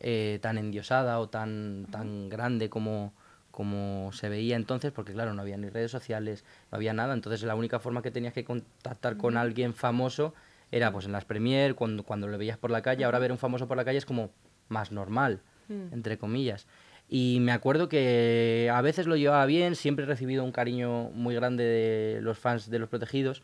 eh, 0.00 0.38
tan 0.42 0.58
endiosada 0.58 1.18
o 1.18 1.28
tan, 1.28 1.86
tan 1.90 2.28
grande 2.28 2.68
como, 2.70 3.12
como 3.50 4.12
se 4.12 4.28
veía 4.28 4.54
entonces, 4.56 4.92
porque 4.92 5.12
claro, 5.12 5.34
no 5.34 5.42
había 5.42 5.56
ni 5.56 5.68
redes 5.68 5.90
sociales, 5.90 6.44
no 6.70 6.76
había 6.76 6.92
nada, 6.92 7.14
entonces 7.14 7.42
la 7.42 7.54
única 7.56 7.80
forma 7.80 8.02
que 8.02 8.10
tenías 8.12 8.32
que 8.34 8.44
contactar 8.44 9.16
con 9.16 9.36
alguien 9.36 9.74
famoso 9.74 10.34
era 10.70 10.92
pues 10.92 11.06
en 11.06 11.12
las 11.12 11.24
premier, 11.24 11.74
cuando, 11.74 12.02
cuando 12.04 12.28
lo 12.28 12.38
veías 12.38 12.58
por 12.58 12.70
la 12.70 12.82
calle, 12.82 13.04
ahora 13.04 13.18
ver 13.18 13.32
un 13.32 13.38
famoso 13.38 13.66
por 13.66 13.76
la 13.76 13.84
calle 13.84 13.98
es 13.98 14.06
como 14.06 14.30
más 14.68 14.92
normal, 14.92 15.40
Mm. 15.68 15.92
entre 15.94 16.16
comillas. 16.16 16.64
Y 17.08 17.38
me 17.40 17.52
acuerdo 17.52 17.88
que 17.88 18.70
a 18.72 18.80
veces 18.82 19.06
lo 19.06 19.16
llevaba 19.16 19.46
bien, 19.46 19.76
siempre 19.76 20.04
he 20.04 20.08
recibido 20.08 20.42
un 20.42 20.52
cariño 20.52 21.10
muy 21.10 21.34
grande 21.34 21.62
de 21.64 22.20
los 22.20 22.38
fans 22.38 22.68
de 22.68 22.78
Los 22.80 22.88
Protegidos, 22.88 23.42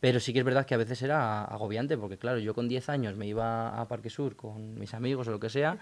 pero 0.00 0.20
sí 0.20 0.32
que 0.32 0.40
es 0.40 0.44
verdad 0.44 0.66
que 0.66 0.74
a 0.74 0.78
veces 0.78 1.00
era 1.02 1.44
agobiante, 1.44 1.96
porque 1.96 2.18
claro, 2.18 2.38
yo 2.38 2.54
con 2.54 2.68
10 2.68 2.88
años 2.90 3.16
me 3.16 3.26
iba 3.26 3.80
a 3.80 3.88
Parque 3.88 4.10
Sur 4.10 4.36
con 4.36 4.78
mis 4.78 4.92
amigos 4.94 5.28
o 5.28 5.30
lo 5.30 5.40
que 5.40 5.48
sea, 5.48 5.78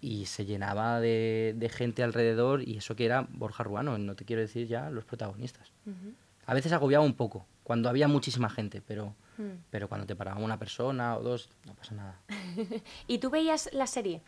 y 0.00 0.26
se 0.26 0.46
llenaba 0.46 1.00
de, 1.00 1.54
de 1.56 1.68
gente 1.68 2.02
alrededor, 2.02 2.62
y 2.66 2.76
eso 2.78 2.94
que 2.96 3.04
era 3.04 3.26
Borja 3.30 3.64
Ruano, 3.64 3.98
no 3.98 4.14
te 4.14 4.24
quiero 4.24 4.40
decir 4.42 4.66
ya 4.66 4.90
los 4.90 5.04
protagonistas. 5.04 5.72
Ujú. 5.86 6.14
A 6.46 6.54
veces 6.54 6.72
agobiaba 6.72 7.04
un 7.04 7.14
poco, 7.14 7.46
cuando 7.64 7.88
había 7.88 8.06
muchísima 8.08 8.48
gente, 8.48 8.80
pero, 8.86 9.14
Mm. 9.38 9.62
pero 9.70 9.88
cuando 9.88 10.06
te 10.06 10.14
paraba 10.14 10.38
una 10.40 10.58
persona 10.58 11.16
o 11.16 11.22
dos, 11.22 11.48
no 11.64 11.72
pasa 11.74 11.94
nada. 11.94 12.20
¿Y 13.08 13.18
tú 13.18 13.30
veías 13.30 13.70
la 13.72 13.86
serie? 13.86 14.20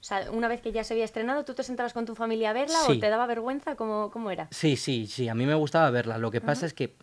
O 0.00 0.04
sea, 0.04 0.30
una 0.30 0.48
vez 0.48 0.60
que 0.60 0.70
ya 0.72 0.84
se 0.84 0.94
había 0.94 1.04
estrenado, 1.04 1.44
¿tú 1.44 1.54
te 1.54 1.62
sentabas 1.62 1.92
con 1.92 2.06
tu 2.06 2.14
familia 2.14 2.50
a 2.50 2.52
verla 2.52 2.78
Sí. 2.86 2.92
o 2.92 2.98
te 3.00 3.08
daba 3.10 3.26
vergüenza? 3.26 3.74
¿Cómo, 3.76 4.10
cómo 4.12 4.30
era? 4.30 4.48
Sí, 4.50 4.76
sí, 4.76 5.06
sí, 5.06 5.28
a 5.28 5.34
mí 5.34 5.44
me 5.46 5.54
gustaba 5.54 5.90
verla. 5.90 6.18
Lo 6.18 6.30
que 6.30 6.40
pasa 6.40 6.66
es 6.66 6.74
que 6.74 6.94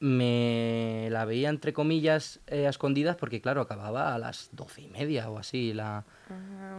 me 0.00 1.08
la 1.10 1.24
veía 1.24 1.48
entre 1.50 1.72
comillas 1.72 2.40
eh, 2.46 2.66
a 2.66 2.70
escondidas 2.70 3.16
porque, 3.16 3.40
claro, 3.40 3.60
acababa 3.60 4.14
a 4.14 4.18
las 4.18 4.48
doce 4.52 4.82
y 4.82 4.88
media 4.88 5.30
o 5.30 5.38
así 5.38 5.72
la, 5.74 6.04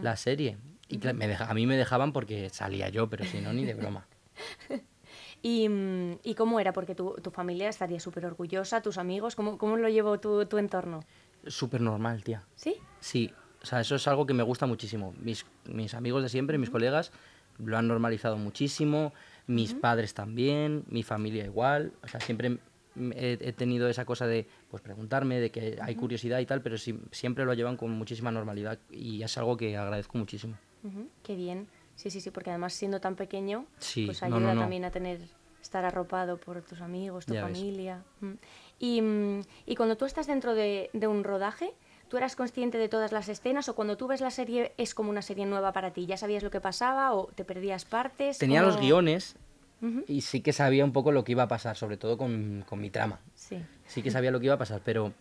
la 0.01 0.15
serie. 0.17 0.57
Y 0.87 0.97
me 0.97 1.27
deja- 1.27 1.45
a 1.49 1.53
mí 1.53 1.65
me 1.67 1.77
dejaban 1.77 2.11
porque 2.13 2.49
salía 2.49 2.89
yo, 2.89 3.09
pero 3.09 3.23
si 3.25 3.39
no, 3.39 3.53
ni 3.53 3.63
de 3.65 3.75
broma. 3.75 4.07
¿Y, 5.43 5.69
mm, 5.69 6.19
¿y 6.23 6.35
cómo 6.35 6.59
era? 6.59 6.73
Porque 6.73 6.95
tu, 6.95 7.13
tu 7.15 7.31
familia 7.31 7.69
estaría 7.69 7.99
súper 7.99 8.25
orgullosa, 8.25 8.81
tus 8.81 8.97
amigos, 8.97 9.35
¿cómo, 9.35 9.57
cómo 9.57 9.77
lo 9.77 9.87
llevó 9.89 10.19
tu, 10.19 10.45
tu 10.45 10.57
entorno? 10.57 10.99
Súper 11.47 11.81
normal, 11.81 12.23
tía. 12.23 12.43
¿Sí? 12.55 12.75
Sí, 12.99 13.33
o 13.61 13.65
sea, 13.65 13.79
eso 13.81 13.95
es 13.95 14.07
algo 14.07 14.25
que 14.25 14.33
me 14.33 14.43
gusta 14.43 14.65
muchísimo. 14.65 15.13
Mis, 15.19 15.45
mis 15.65 15.93
amigos 15.93 16.23
de 16.23 16.29
siempre, 16.29 16.57
mis 16.57 16.69
colegas, 16.69 17.11
lo 17.59 17.77
han 17.77 17.87
normalizado 17.87 18.37
muchísimo, 18.37 19.13
mis 19.47 19.73
padres 19.73 20.13
también, 20.13 20.83
mi 20.87 21.03
familia 21.03 21.45
igual. 21.45 21.93
O 22.03 22.07
sea, 22.07 22.19
siempre 22.19 22.57
he, 23.15 23.37
he 23.39 23.53
tenido 23.53 23.87
esa 23.87 24.03
cosa 24.05 24.25
de 24.25 24.47
pues 24.69 24.81
preguntarme, 24.81 25.39
de 25.39 25.51
que 25.51 25.77
hay 25.81 25.95
curiosidad 25.95 26.39
y 26.39 26.45
tal, 26.45 26.61
pero 26.61 26.77
sí- 26.77 26.99
siempre 27.11 27.45
lo 27.45 27.53
llevan 27.53 27.77
con 27.77 27.91
muchísima 27.91 28.31
normalidad 28.31 28.79
y 28.89 29.21
es 29.21 29.37
algo 29.37 29.57
que 29.57 29.77
agradezco 29.77 30.17
muchísimo. 30.17 30.55
Qué 31.23 31.35
bien. 31.35 31.67
Sí, 31.95 32.09
sí, 32.09 32.19
sí, 32.21 32.31
porque 32.31 32.49
además 32.49 32.73
siendo 32.73 32.99
tan 32.99 33.15
pequeño, 33.15 33.65
Sí, 33.77 34.05
pues 34.07 34.23
ayuda 34.23 34.39
no, 34.39 34.55
no. 34.55 34.61
también 34.61 34.85
a 34.85 34.91
tener, 34.91 35.19
estar 35.61 35.85
arropado 35.85 36.37
por 36.37 36.61
tus 36.63 36.81
amigos, 36.81 37.27
tu 37.27 37.35
Ya 37.35 37.41
familia. 37.43 38.03
Mm. 38.21 38.31
Y, 38.79 39.01
mm, 39.03 39.41
y 39.67 39.75
cuando 39.75 39.97
tú 39.97 40.05
estás 40.05 40.25
dentro 40.25 40.55
de, 40.55 40.89
de 40.93 41.05
un 41.07 41.23
rodaje, 41.23 41.73
¿tú 42.11 42.17
eras 42.17 42.35
consciente 42.35 42.77
de 42.77 42.89
todas 42.89 43.13
las 43.13 43.29
escenas 43.29 43.69
o 43.69 43.73
cuando 43.73 43.95
tú 43.95 44.05
ves 44.05 44.19
la 44.19 44.31
serie 44.31 44.73
es 44.77 44.93
como 44.93 45.09
una 45.09 45.21
serie 45.21 45.45
nueva 45.45 45.71
para 45.71 45.91
ti? 45.91 46.05
¿Ya 46.07 46.17
sabías 46.17 46.43
lo 46.43 46.51
que 46.51 46.59
pasaba 46.59 47.13
o 47.13 47.27
te 47.27 47.45
perdías 47.45 47.85
partes? 47.85 48.37
Tenía 48.37 48.61
los 48.61 48.75
¿Cómo- 48.75 48.85
guiones 48.85 49.37
Ujú, 49.81 50.03
y 50.09 50.19
sí 50.19 50.41
que 50.41 50.51
sabía 50.51 50.83
un 50.83 50.91
poco 50.91 51.13
lo 51.13 51.23
que 51.23 51.31
iba 51.31 51.43
a 51.43 51.47
pasar, 51.47 51.77
sobre 51.77 51.95
todo 51.95 52.17
con, 52.17 52.65
con 52.67 52.81
mi 52.81 52.89
trama. 52.89 53.21
Sí. 53.33 53.63
sí 53.87 54.03
que 54.03 54.11
sabía 54.11 54.29
lo 54.29 54.41
que 54.41 54.47
iba 54.47 54.55
a 54.55 54.57
pasar, 54.57 54.81
pero 54.83 55.13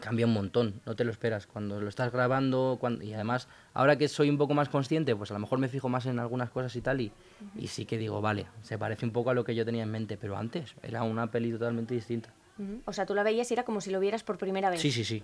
cambia 0.00 0.26
un 0.26 0.32
montón, 0.32 0.80
no 0.84 0.96
te 0.96 1.04
lo 1.04 1.12
esperas. 1.12 1.46
Cuando 1.46 1.80
lo 1.80 1.88
estás 1.88 2.10
grabando, 2.12 2.76
cuan- 2.80 3.00
y 3.00 3.14
además, 3.14 3.46
ahora 3.72 3.96
que 3.96 4.08
soy 4.08 4.28
un 4.30 4.36
poco 4.36 4.52
más 4.52 4.68
consciente, 4.68 5.14
pues 5.14 5.30
a 5.30 5.34
lo 5.34 5.40
mejor 5.40 5.60
me 5.60 5.68
fijo 5.68 5.88
más 5.88 6.06
en 6.06 6.18
algunas 6.18 6.50
cosas 6.50 6.74
y 6.74 6.80
tal, 6.80 7.00
y, 7.02 7.12
y 7.56 7.68
sí 7.68 7.86
que 7.86 7.98
digo, 7.98 8.20
vale, 8.20 8.46
se 8.62 8.76
parece 8.78 9.06
un 9.06 9.12
poco 9.12 9.30
a 9.30 9.34
lo 9.34 9.44
que 9.44 9.54
yo 9.54 9.64
tenía 9.64 9.84
en 9.84 9.92
mente, 9.92 10.16
pero 10.16 10.36
antes 10.36 10.74
era 10.82 11.04
una 11.04 11.30
peli 11.30 11.52
totalmente 11.52 11.94
distinta. 11.94 12.30
Ujú. 12.58 12.80
O 12.84 12.92
sea, 12.92 13.06
tú 13.06 13.14
la 13.14 13.22
veías 13.22 13.48
y 13.50 13.54
era 13.54 13.62
como 13.64 13.80
si 13.80 13.90
lo 13.92 14.00
vieras 14.00 14.24
por 14.24 14.38
primera 14.38 14.68
vez. 14.70 14.80
Sí, 14.80 14.90
sí, 14.90 15.04
sí. 15.04 15.22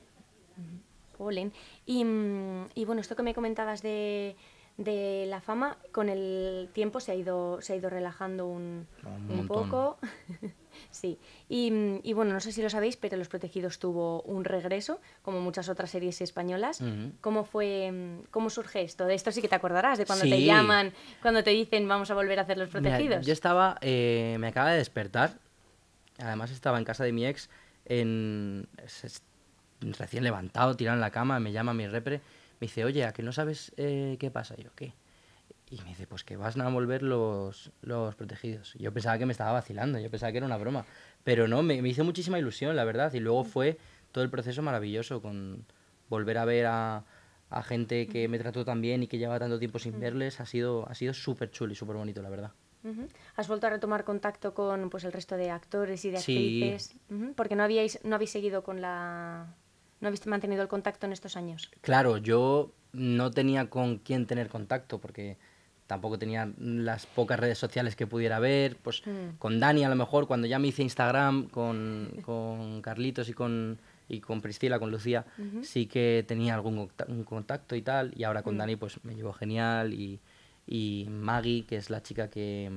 Jolín. 1.16 1.52
Y, 1.86 2.04
mm, 2.04 2.68
y 2.74 2.84
bueno, 2.84 3.00
esto 3.00 3.14
que 3.16 3.22
me 3.22 3.34
comentabas 3.34 3.82
de, 3.82 4.36
de 4.78 5.26
la 5.28 5.42
fama, 5.42 5.76
con 5.92 6.08
el 6.08 6.70
tiempo 6.72 7.00
se 7.00 7.12
ha 7.12 7.14
ido, 7.14 7.60
se 7.60 7.74
ha 7.74 7.76
ido 7.76 7.90
relajando 7.90 8.46
un, 8.46 8.86
Un 9.28 9.46
poco. 9.46 9.98
sí. 10.90 11.18
Y, 11.50 11.70
mm, 11.70 12.00
y 12.02 12.14
bueno, 12.14 12.32
no 12.32 12.40
sé 12.40 12.52
si 12.52 12.62
lo 12.62 12.70
sabéis, 12.70 12.96
pero 12.96 13.18
Los 13.18 13.28
Protegidos 13.28 13.78
tuvo 13.78 14.22
un 14.22 14.44
regreso, 14.44 14.98
como 15.20 15.40
muchas 15.42 15.68
otras 15.68 15.90
series 15.90 16.22
españolas. 16.22 16.82
¿Cómo 17.20 17.44
fue, 17.44 17.92
mm, 17.92 18.22
cómo 18.30 18.48
surge 18.48 18.80
esto? 18.80 19.04
De 19.04 19.14
esto 19.14 19.30
sí 19.32 19.42
que 19.42 19.48
te 19.48 19.54
acordarás, 19.56 19.98
de 19.98 20.06
cuando 20.06 20.24
te 20.24 20.42
llaman, 20.42 20.94
cuando 21.20 21.44
te 21.44 21.50
dicen 21.50 21.86
vamos 21.86 22.10
a 22.10 22.14
volver 22.14 22.38
a 22.38 22.42
hacer 22.42 22.56
Los 22.56 22.72
Mira, 22.72 22.80
Protegidos. 22.96 23.26
yo 23.26 23.34
estaba, 23.34 23.76
eh, 23.82 24.36
me 24.40 24.46
acaba 24.46 24.70
de 24.70 24.78
despertar, 24.78 25.38
además 26.18 26.50
estaba 26.50 26.78
en 26.78 26.84
casa 26.84 27.04
de 27.04 27.12
mi 27.12 27.26
ex, 27.26 27.50
en, 27.84 28.66
recién 29.80 30.24
levantado, 30.24 30.76
tirado 30.76 30.96
en 30.96 31.00
la 31.00 31.10
cama, 31.10 31.40
me 31.40 31.52
llama 31.52 31.74
mi 31.74 31.86
repre, 31.86 32.18
me 32.60 32.66
dice, 32.66 32.84
oye, 32.84 33.04
¿a 33.04 33.12
que 33.12 33.22
no 33.22 33.32
sabes 33.32 33.72
eh, 33.76 34.16
qué 34.20 34.30
pasa? 34.30 34.54
Y 34.58 34.64
yo, 34.64 34.70
¿qué? 34.74 34.92
Y 35.70 35.76
me 35.82 35.90
dice, 35.90 36.06
pues 36.06 36.24
que 36.24 36.36
vas 36.36 36.56
a 36.56 36.68
volver 36.68 37.02
los, 37.02 37.70
los 37.82 38.14
protegidos. 38.16 38.74
Yo 38.74 38.92
pensaba 38.92 39.18
que 39.18 39.26
me 39.26 39.32
estaba 39.32 39.52
vacilando, 39.52 39.98
yo 40.00 40.10
pensaba 40.10 40.32
que 40.32 40.38
era 40.38 40.46
una 40.46 40.56
broma. 40.56 40.84
Pero 41.22 41.46
no, 41.46 41.62
me, 41.62 41.80
me 41.80 41.88
hizo 41.88 42.02
muchísima 42.02 42.38
ilusión, 42.40 42.74
la 42.74 42.84
verdad. 42.84 43.12
Y 43.14 43.20
luego 43.20 43.44
fue 43.44 43.78
todo 44.10 44.24
el 44.24 44.30
proceso 44.30 44.62
maravilloso 44.62 45.22
con 45.22 45.64
volver 46.08 46.38
a 46.38 46.44
ver 46.44 46.66
a, 46.66 47.04
a 47.50 47.62
gente 47.62 48.08
que 48.08 48.26
me 48.26 48.38
trató 48.40 48.64
tan 48.64 48.80
bien 48.80 49.04
y 49.04 49.06
que 49.06 49.18
llevaba 49.18 49.38
tanto 49.38 49.60
tiempo 49.60 49.78
sin 49.78 50.00
verles. 50.00 50.40
Ha 50.40 50.46
sido, 50.46 50.88
ha 50.88 50.94
sido 50.96 51.14
súper 51.14 51.52
chulo 51.52 51.72
y 51.72 51.76
súper 51.76 51.94
bonito, 51.96 52.20
la 52.20 52.30
verdad. 52.30 52.50
¿Has 53.36 53.46
vuelto 53.46 53.68
a 53.68 53.70
retomar 53.70 54.04
contacto 54.04 54.54
con 54.54 54.90
pues, 54.90 55.04
el 55.04 55.12
resto 55.12 55.36
de 55.36 55.50
actores 55.50 56.04
y 56.04 56.10
de 56.10 56.16
Sí. 56.18 56.62
actrices? 56.64 56.96
Ujú, 57.10 57.34
Porque 57.34 57.54
no 57.54 57.62
habíais, 57.62 58.00
no 58.04 58.16
habéis 58.16 58.30
seguido 58.30 58.64
con 58.64 58.80
la... 58.80 59.54
¿No 60.00 60.08
habéis 60.08 60.26
mantenido 60.26 60.62
el 60.62 60.68
contacto 60.68 61.06
en 61.06 61.12
estos 61.12 61.36
años? 61.36 61.70
Claro, 61.80 62.16
yo 62.18 62.72
no 62.92 63.30
tenía 63.30 63.68
con 63.70 63.98
quién 63.98 64.26
tener 64.26 64.48
contacto 64.48 64.98
porque 64.98 65.36
tampoco 65.86 66.18
tenía 66.18 66.52
las 66.58 67.06
pocas 67.06 67.38
redes 67.38 67.58
sociales 67.58 67.96
que 67.96 68.06
pudiera 68.06 68.38
ver. 68.38 68.76
Pues 68.76 69.02
Mm. 69.06 69.36
con 69.38 69.60
Dani 69.60 69.84
a 69.84 69.88
lo 69.88 69.96
mejor, 69.96 70.26
cuando 70.26 70.46
ya 70.46 70.58
me 70.58 70.68
hice 70.68 70.82
Instagram, 70.82 71.48
con, 71.48 72.10
con 72.24 72.80
Carlitos 72.80 73.28
y 73.28 73.32
con, 73.32 73.78
y 74.08 74.20
con 74.20 74.40
Priscila, 74.40 74.78
con 74.78 74.90
Lucía, 74.90 75.26
sí 75.62 75.86
que 75.86 76.24
tenía 76.26 76.54
algún 76.54 76.88
contacto 77.24 77.74
y 77.76 77.82
tal. 77.82 78.12
Y 78.16 78.24
ahora 78.24 78.42
con 78.42 78.56
Dani 78.56 78.76
pues 78.76 79.04
me 79.04 79.14
llevo 79.14 79.32
genial 79.32 79.92
y, 79.92 80.20
y 80.66 81.06
Maggie, 81.10 81.64
que 81.66 81.76
es 81.76 81.90
la 81.90 82.02
chica 82.02 82.30
que, 82.30 82.70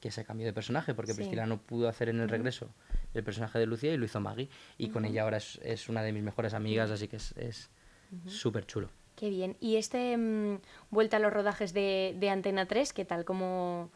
que 0.00 0.10
se 0.10 0.24
cambió 0.24 0.46
de 0.46 0.52
personaje, 0.52 0.94
porque 0.94 1.12
Sí. 1.12 1.18
Priscila 1.18 1.46
no 1.46 1.58
pudo 1.58 1.88
hacer 1.88 2.08
en 2.08 2.20
el 2.20 2.28
regreso 2.28 2.68
el 3.14 3.24
personaje 3.24 3.58
de 3.58 3.66
Lucía 3.66 3.92
y 3.92 3.96
lo 3.96 4.04
hizo 4.04 4.20
Maggie. 4.20 4.48
Y 4.78 4.88
con 4.88 5.04
ella 5.04 5.22
ahora 5.22 5.38
es, 5.38 5.58
es 5.62 5.88
una 5.88 6.02
de 6.02 6.12
mis 6.12 6.22
mejores 6.22 6.54
amigas, 6.54 6.90
así 6.90 7.08
que 7.08 7.16
es 7.16 7.32
es 7.36 7.70
súper 8.26 8.66
chulo. 8.66 8.88
Qué 9.16 9.30
bien. 9.30 9.56
Y 9.60 9.76
este 9.76 10.16
mm, 10.16 10.58
vuelta 10.90 11.18
a 11.18 11.20
los 11.20 11.32
rodajes 11.32 11.72
de, 11.72 12.16
de 12.18 12.30
Antena 12.30 12.66
3, 12.66 12.92
¿qué 12.92 13.04
tal? 13.04 13.24
¿Cómo, 13.24 13.90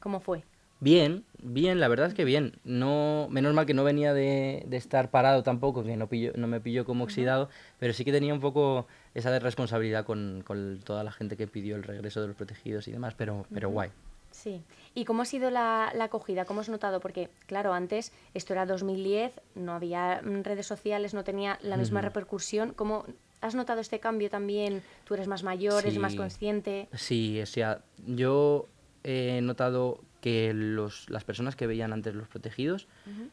cómo 0.00 0.20
fue? 0.20 0.44
Bien, 0.80 1.24
bien, 1.38 1.78
la 1.78 1.86
verdad 1.86 2.08
es 2.08 2.14
que 2.14 2.24
bien. 2.24 2.58
No, 2.64 3.28
menos 3.30 3.54
mal 3.54 3.66
que 3.66 3.74
no 3.74 3.84
venía 3.84 4.14
de, 4.14 4.64
de 4.66 4.76
estar 4.76 5.10
parado 5.10 5.44
tampoco, 5.44 5.84
que 5.84 5.96
no, 5.96 6.08
pillo, 6.08 6.32
no 6.34 6.48
me 6.48 6.60
pilló 6.60 6.84
como 6.84 7.04
oxidado, 7.04 7.48
pero 7.78 7.92
sí 7.92 8.04
que 8.04 8.10
tenía 8.10 8.34
un 8.34 8.40
poco 8.40 8.88
esa 9.14 9.30
de 9.30 9.38
responsabilidad 9.38 10.04
con, 10.04 10.42
con 10.44 10.80
toda 10.84 11.04
la 11.04 11.12
gente 11.12 11.36
que 11.36 11.46
pidió 11.46 11.76
el 11.76 11.84
regreso 11.84 12.20
de 12.20 12.28
los 12.28 12.36
protegidos 12.36 12.88
y 12.88 12.92
demás, 12.92 13.14
pero, 13.16 13.46
pero 13.54 13.70
guay. 13.70 13.90
Sí. 14.32 14.62
¿Y 14.94 15.04
cómo 15.04 15.22
ha 15.22 15.24
sido 15.24 15.50
la, 15.50 15.92
la 15.94 16.04
acogida? 16.04 16.44
¿Cómo 16.44 16.60
has 16.60 16.68
notado? 16.68 17.00
Porque, 17.00 17.30
claro, 17.46 17.72
antes, 17.72 18.12
esto 18.34 18.52
era 18.52 18.66
2010, 18.66 19.40
no 19.54 19.72
había 19.72 20.20
redes 20.20 20.66
sociales, 20.66 21.14
no 21.14 21.24
tenía 21.24 21.58
la 21.62 21.76
misma 21.76 22.00
repercusión. 22.00 22.72
¿Cómo 22.74 23.04
has 23.40 23.54
notado 23.54 23.80
este 23.80 24.00
cambio 24.00 24.30
también? 24.30 24.82
¿Tú 25.04 25.14
eres 25.14 25.28
más 25.28 25.42
mayor, 25.42 25.82
eres 25.84 25.98
más 25.98 26.14
consciente? 26.14 26.88
Sí, 26.94 27.40
o 27.40 27.46
sea, 27.46 27.82
yo 28.06 28.68
he 29.04 29.40
notado 29.42 30.00
que 30.22 30.54
los, 30.54 31.10
las 31.10 31.24
personas 31.24 31.56
que 31.56 31.66
veían 31.66 31.92
antes 31.92 32.14
los 32.14 32.28
protegidos 32.28 32.86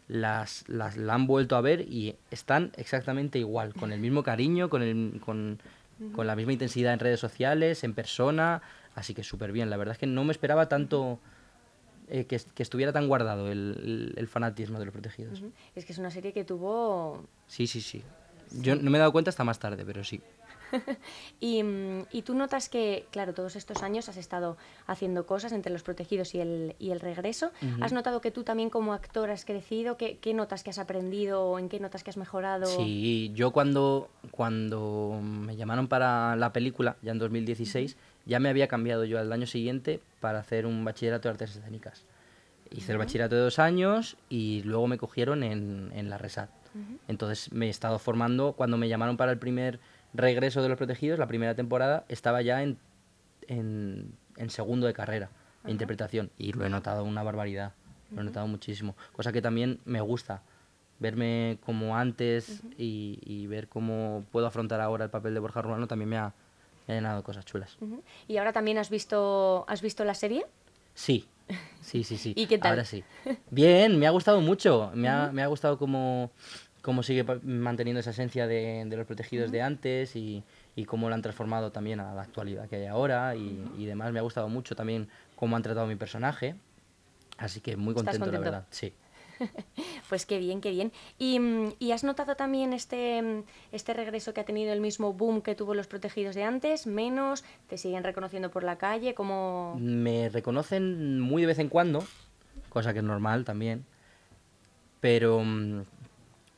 las, 0.07 0.67
las 0.67 0.97
la 0.97 1.13
han 1.13 1.27
vuelto 1.27 1.55
a 1.55 1.61
ver 1.61 1.81
y 1.81 2.15
están 2.31 2.71
exactamente 2.77 3.37
igual, 3.37 3.75
con 3.75 3.93
el 3.93 3.99
mismo 3.99 4.23
cariño, 4.23 4.69
con, 4.69 4.81
el, 4.81 5.21
con, 5.23 5.61
con 6.13 6.25
la 6.25 6.35
misma 6.35 6.53
intensidad 6.53 6.91
en 6.91 6.99
redes 6.99 7.19
sociales, 7.19 7.83
en 7.83 7.93
persona, 7.93 8.63
así 8.99 9.13
que 9.13 9.23
súper 9.23 9.51
bien. 9.51 9.69
La 9.69 9.77
verdad 9.77 9.93
es 9.93 9.97
que 9.99 10.07
no 10.07 10.23
me 10.23 10.31
esperaba 10.31 10.67
tanto 10.69 11.19
eh, 12.09 12.25
que, 12.25 12.39
que 12.53 12.63
estuviera 12.63 12.91
tan 12.91 13.07
guardado 13.07 13.51
el, 13.51 13.75
el- 13.83 14.13
el 14.17 14.27
fanatismo 14.27 14.79
de 14.79 14.85
los 14.85 14.93
protegidos. 14.93 15.41
Es 15.75 15.85
que 15.85 15.93
es 15.93 15.97
una 15.99 16.11
serie 16.11 16.33
que 16.33 16.43
tuvo 16.43 17.23
Sí, 17.47 17.67
sí, 17.67 17.81
sí. 17.81 18.03
Yo 18.51 18.75
no 18.75 18.89
me 18.89 18.97
he 18.97 18.99
dado 18.99 19.11
cuenta 19.11 19.29
hasta 19.29 19.43
más 19.43 19.59
tarde, 19.59 19.83
pero 19.85 20.03
sí. 20.03 20.21
Y, 21.39 21.63
mm, 21.63 22.05
y 22.11 22.21
tú 22.23 22.33
notas 22.35 22.67
que, 22.69 23.07
claro, 23.11 23.33
todos 23.33 23.55
estos 23.55 23.81
años 23.81 24.07
has 24.09 24.17
estado 24.17 24.57
haciendo 24.87 25.25
cosas 25.25 25.51
entre 25.51 25.71
los 25.71 25.83
protegidos 25.83 26.35
y 26.35 26.41
el, 26.41 26.75
y 26.79 26.91
el 26.91 26.99
regreso. 26.99 27.51
¿Has 27.81 27.93
notado 27.93 28.21
que 28.21 28.29
tú 28.31 28.43
también 28.43 28.69
como 28.69 28.93
actor 28.93 29.29
has 29.31 29.45
crecido? 29.45 29.97
¿Qué, 29.97 30.17
qué 30.19 30.33
notas 30.33 30.63
que 30.63 30.69
has 30.71 30.77
aprendido? 30.79 31.57
¿En 31.57 31.69
qué 31.69 31.79
notas 31.79 32.03
que 32.03 32.09
has 32.11 32.17
mejorado? 32.17 32.65
Sí, 32.67 33.31
yo 33.33 33.51
cuando, 33.51 34.09
cuando 34.31 35.19
me 35.23 35.55
llamaron 35.55 35.87
para 35.87 36.35
la 36.35 36.51
película, 36.53 36.97
ya 37.01 37.11
en 37.13 37.19
2016, 37.19 37.97
ya 38.25 38.39
me 38.39 38.49
había 38.49 38.67
cambiado 38.67 39.05
yo 39.05 39.19
al 39.19 39.31
año 39.31 39.47
siguiente 39.47 40.01
para 40.19 40.39
hacer 40.39 40.65
un 40.65 40.83
bachillerato 40.85 41.27
de 41.27 41.31
artes 41.31 41.55
escénicas. 41.55 42.05
Hice 42.71 42.91
el 42.91 42.97
bachillerato 42.99 43.35
de 43.35 43.41
dos 43.41 43.57
años 43.57 44.17
y 44.29 44.61
luego 44.63 44.87
me 44.87 44.97
cogieron 44.97 45.43
en, 45.43 45.91
en 45.95 46.09
la 46.09 46.17
RESAT. 46.17 46.49
Entonces 47.07 47.51
me 47.51 47.65
he 47.65 47.69
estado 47.69 47.97
formando, 47.97 48.53
cuando 48.53 48.77
me 48.77 48.87
llamaron 48.87 49.17
para 49.17 49.31
el 49.31 49.39
primer 49.39 49.79
regreso 50.13 50.61
de 50.61 50.69
los 50.69 50.77
protegidos, 50.77 51.17
la 51.17 51.27
primera 51.27 51.55
temporada, 51.55 52.05
estaba 52.09 52.43
ya 52.43 52.61
en, 52.61 52.77
en, 53.47 54.13
en 54.37 54.49
segundo 54.51 54.85
de 54.85 54.93
carrera, 54.93 55.31
de 55.63 55.71
interpretación, 55.71 56.29
y 56.37 56.53
lo 56.53 56.65
he 56.65 56.69
notado 56.69 57.03
una 57.03 57.23
barbaridad, 57.23 57.73
lo 58.11 58.21
he 58.21 58.23
notado 58.23 58.47
muchísimo, 58.47 58.95
cosa 59.13 59.31
que 59.31 59.41
también 59.41 59.79
me 59.85 59.99
gusta, 59.99 60.43
verme 60.99 61.57
como 61.65 61.97
antes 61.97 62.61
y, 62.77 63.19
y 63.23 63.47
ver 63.47 63.67
cómo 63.67 64.25
puedo 64.31 64.45
afrontar 64.45 64.79
ahora 64.79 65.05
el 65.05 65.09
papel 65.09 65.33
de 65.33 65.39
Borja 65.39 65.63
Romano 65.63 65.87
también 65.87 66.09
me 66.09 66.17
ha, 66.17 66.33
me 66.89 66.93
ha 66.95 66.97
llenado 66.97 67.17
de 67.17 67.23
cosas 67.23 67.45
chulas. 67.45 67.77
¿Y 68.27 68.37
ahora 68.37 68.51
también 68.51 68.79
has 68.79 68.89
visto, 68.89 69.63
has 69.67 69.81
visto 69.81 70.03
la 70.03 70.15
serie? 70.15 70.45
Sí, 70.95 71.27
sí, 71.81 72.03
sí, 72.03 72.17
sí. 72.17 72.33
¿Y 72.35 72.47
qué 72.47 72.57
tal? 72.57 72.71
Ahora 72.71 72.83
sí. 72.85 73.03
Bien, 73.51 73.97
me 73.99 74.07
ha 74.07 74.09
gustado 74.09 74.41
mucho. 74.41 74.91
Me 74.95 75.07
ha, 75.07 75.31
me 75.31 75.43
ha 75.43 75.47
gustado 75.47 75.77
cómo, 75.77 76.31
cómo 76.81 77.03
sigue 77.03 77.23
manteniendo 77.43 77.99
esa 77.99 78.09
esencia 78.09 78.47
de, 78.47 78.83
de 78.87 78.97
los 78.97 79.05
protegidos 79.05 79.51
de 79.51 79.61
antes 79.61 80.15
y, 80.15 80.43
y 80.75 80.85
cómo 80.85 81.09
lo 81.09 81.15
han 81.15 81.21
transformado 81.21 81.71
también 81.71 81.99
a 81.99 82.15
la 82.15 82.23
actualidad 82.23 82.67
que 82.67 82.77
hay 82.77 82.87
ahora 82.87 83.35
y, 83.35 83.63
y 83.77 83.85
demás. 83.85 84.11
Me 84.11 84.17
ha 84.19 84.23
gustado 84.23 84.49
mucho 84.49 84.75
también 84.75 85.09
cómo 85.35 85.55
han 85.55 85.61
tratado 85.61 85.85
a 85.85 85.89
mi 85.89 85.95
personaje. 85.95 86.55
Así 87.37 87.61
que 87.61 87.77
muy 87.77 87.91
¿Estás 87.93 88.17
contento, 88.17 88.25
la 88.25 88.31
contento? 88.31 88.51
verdad. 88.51 88.67
Sí. 88.71 88.93
Pues 90.09 90.25
qué 90.25 90.39
bien, 90.39 90.59
qué 90.61 90.71
bien. 90.71 90.91
¿Y, 91.17 91.39
mm, 91.39 91.73
has 91.93 92.03
notado 92.03 92.35
también 92.35 92.73
este, 92.73 93.21
mm, 93.21 93.43
este 93.71 93.93
regreso 93.93 94.33
que 94.33 94.41
ha 94.41 94.45
tenido 94.45 94.73
el 94.73 94.81
mismo 94.81 95.13
boom 95.13 95.41
que 95.41 95.55
tuvo 95.55 95.75
los 95.75 95.87
protegidos 95.87 96.35
de 96.35 96.43
antes? 96.43 96.87
¿Menos? 96.87 97.43
¿Te 97.67 97.77
siguen 97.77 98.03
reconociendo 98.03 98.49
por 98.49 98.63
la 98.63 98.77
calle? 98.77 99.13
¿Cómo...? 99.13 99.75
Me 99.79 100.29
reconocen 100.29 101.19
muy 101.19 101.43
de 101.43 101.47
vez 101.47 101.59
en 101.59 101.69
cuando, 101.69 102.03
cosa 102.69 102.93
que 102.93 102.99
es 102.99 103.05
normal 103.05 103.45
también, 103.45 103.85
pero 104.99 105.41
mm, 105.43 105.81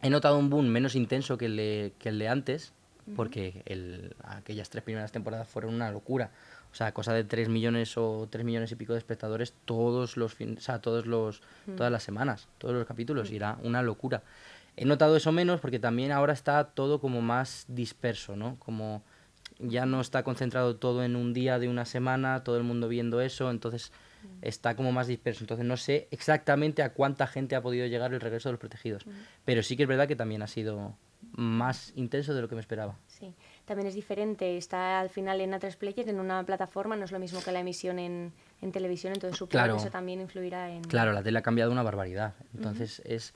he 0.01 0.09
notado 0.09 0.37
un 0.37 0.49
boom 0.49 0.67
menos 0.67 0.95
intenso 0.95 1.37
que 1.37 1.45
el 1.45 1.57
de, 1.57 1.93
que 1.99 2.09
el 2.09 2.19
de 2.19 2.27
antes, 2.27 2.73
porque 3.15 3.63
el, 3.65 4.15
aquellas 4.23 4.69
tres 4.69 4.83
primeras 4.83 5.11
temporadas 5.11 5.47
fueron 5.47 5.73
una 5.73 5.91
locura. 5.91 6.31
O 6.71 6.75
sea, 6.75 6.93
cosa 6.93 7.13
de 7.13 7.23
3 7.23 7.49
millones 7.49 7.97
o 7.97 8.27
3 8.29 8.45
millones 8.45 8.71
y 8.71 8.75
pico 8.75 8.93
de 8.93 8.99
espectadores 8.99 9.53
todos 9.65 10.15
los 10.17 10.33
fin- 10.33 10.55
o 10.57 10.61
sea, 10.61 10.79
todos 10.79 11.05
los, 11.05 11.41
todas 11.75 11.91
las 11.91 12.03
semanas, 12.03 12.47
todos 12.57 12.73
los 12.75 12.85
capítulos, 12.85 13.29
y 13.31 13.35
era 13.35 13.57
una 13.63 13.81
locura. 13.81 14.23
He 14.77 14.85
notado 14.85 15.17
eso 15.17 15.31
menos 15.33 15.59
porque 15.59 15.79
también 15.79 16.11
ahora 16.13 16.31
está 16.31 16.63
todo 16.63 17.01
como 17.01 17.21
más 17.21 17.65
disperso, 17.67 18.35
¿no? 18.37 18.55
Como 18.59 19.03
ya 19.59 19.85
no 19.85 19.99
está 19.99 20.23
concentrado 20.23 20.77
todo 20.77 21.03
en 21.03 21.15
un 21.17 21.33
día 21.33 21.59
de 21.59 21.67
una 21.67 21.85
semana, 21.85 22.43
todo 22.43 22.55
el 22.57 22.63
mundo 22.63 22.87
viendo 22.87 23.19
eso, 23.19 23.51
entonces 23.51 23.91
está 24.41 24.75
como 24.75 24.91
más 24.93 25.07
disperso. 25.07 25.43
Entonces 25.43 25.65
no 25.65 25.75
sé 25.77 26.07
exactamente 26.11 26.83
a 26.83 26.93
cuánta 26.93 27.27
gente 27.27 27.55
ha 27.57 27.61
podido 27.61 27.85
llegar 27.87 28.13
el 28.13 28.21
regreso 28.21 28.47
de 28.49 28.53
los 28.53 28.59
protegidos, 28.59 29.03
pero 29.43 29.61
sí 29.61 29.75
que 29.75 29.83
es 29.83 29.89
verdad 29.89 30.07
que 30.07 30.15
también 30.15 30.41
ha 30.41 30.47
sido 30.47 30.95
más 31.41 31.91
intenso 31.95 32.33
de 32.33 32.41
lo 32.41 32.47
que 32.47 32.55
me 32.55 32.61
esperaba. 32.61 32.95
Sí, 33.07 33.33
también 33.65 33.87
es 33.87 33.95
diferente. 33.95 34.57
Está 34.57 34.99
al 34.99 35.09
final 35.09 35.41
en 35.41 35.51
A3 35.53 35.75
Player, 35.75 36.07
en 36.09 36.19
una 36.19 36.43
plataforma, 36.45 36.95
no 36.95 37.05
es 37.05 37.11
lo 37.11 37.19
mismo 37.19 37.41
que 37.41 37.51
la 37.51 37.59
emisión 37.59 37.99
en, 37.99 38.31
en 38.61 38.71
televisión, 38.71 39.13
entonces 39.13 39.37
supongo 39.37 39.51
Claro. 39.51 39.75
que 39.75 39.81
eso 39.81 39.91
también 39.91 40.21
influirá 40.21 40.69
en... 40.69 40.83
Claro, 40.83 41.11
la 41.13 41.23
tele 41.23 41.39
ha 41.39 41.41
cambiado 41.41 41.71
una 41.71 41.83
barbaridad. 41.83 42.33
Entonces 42.55 43.01
es. 43.05 43.33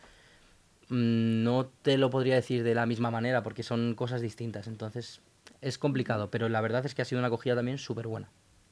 mm, 0.89 1.43
No 1.43 1.65
te 1.81 1.97
lo 1.97 2.09
podría 2.09 2.35
decir 2.35 2.63
de 2.63 2.75
la 2.75 2.85
misma 2.85 3.11
manera 3.11 3.43
porque 3.43 3.63
son 3.63 3.95
cosas 3.95 4.21
distintas. 4.21 4.67
Entonces 4.67 5.21
es 5.61 5.77
complicado, 5.77 6.29
pero 6.29 6.47
la 6.49 6.61
verdad 6.61 6.85
es 6.85 6.93
que 6.95 7.01
ha 7.01 7.05
sido 7.05 7.19
una 7.19 7.27
acogida 7.27 7.55
también 7.55 7.77
súper 7.77 8.07
buena. 8.07 8.29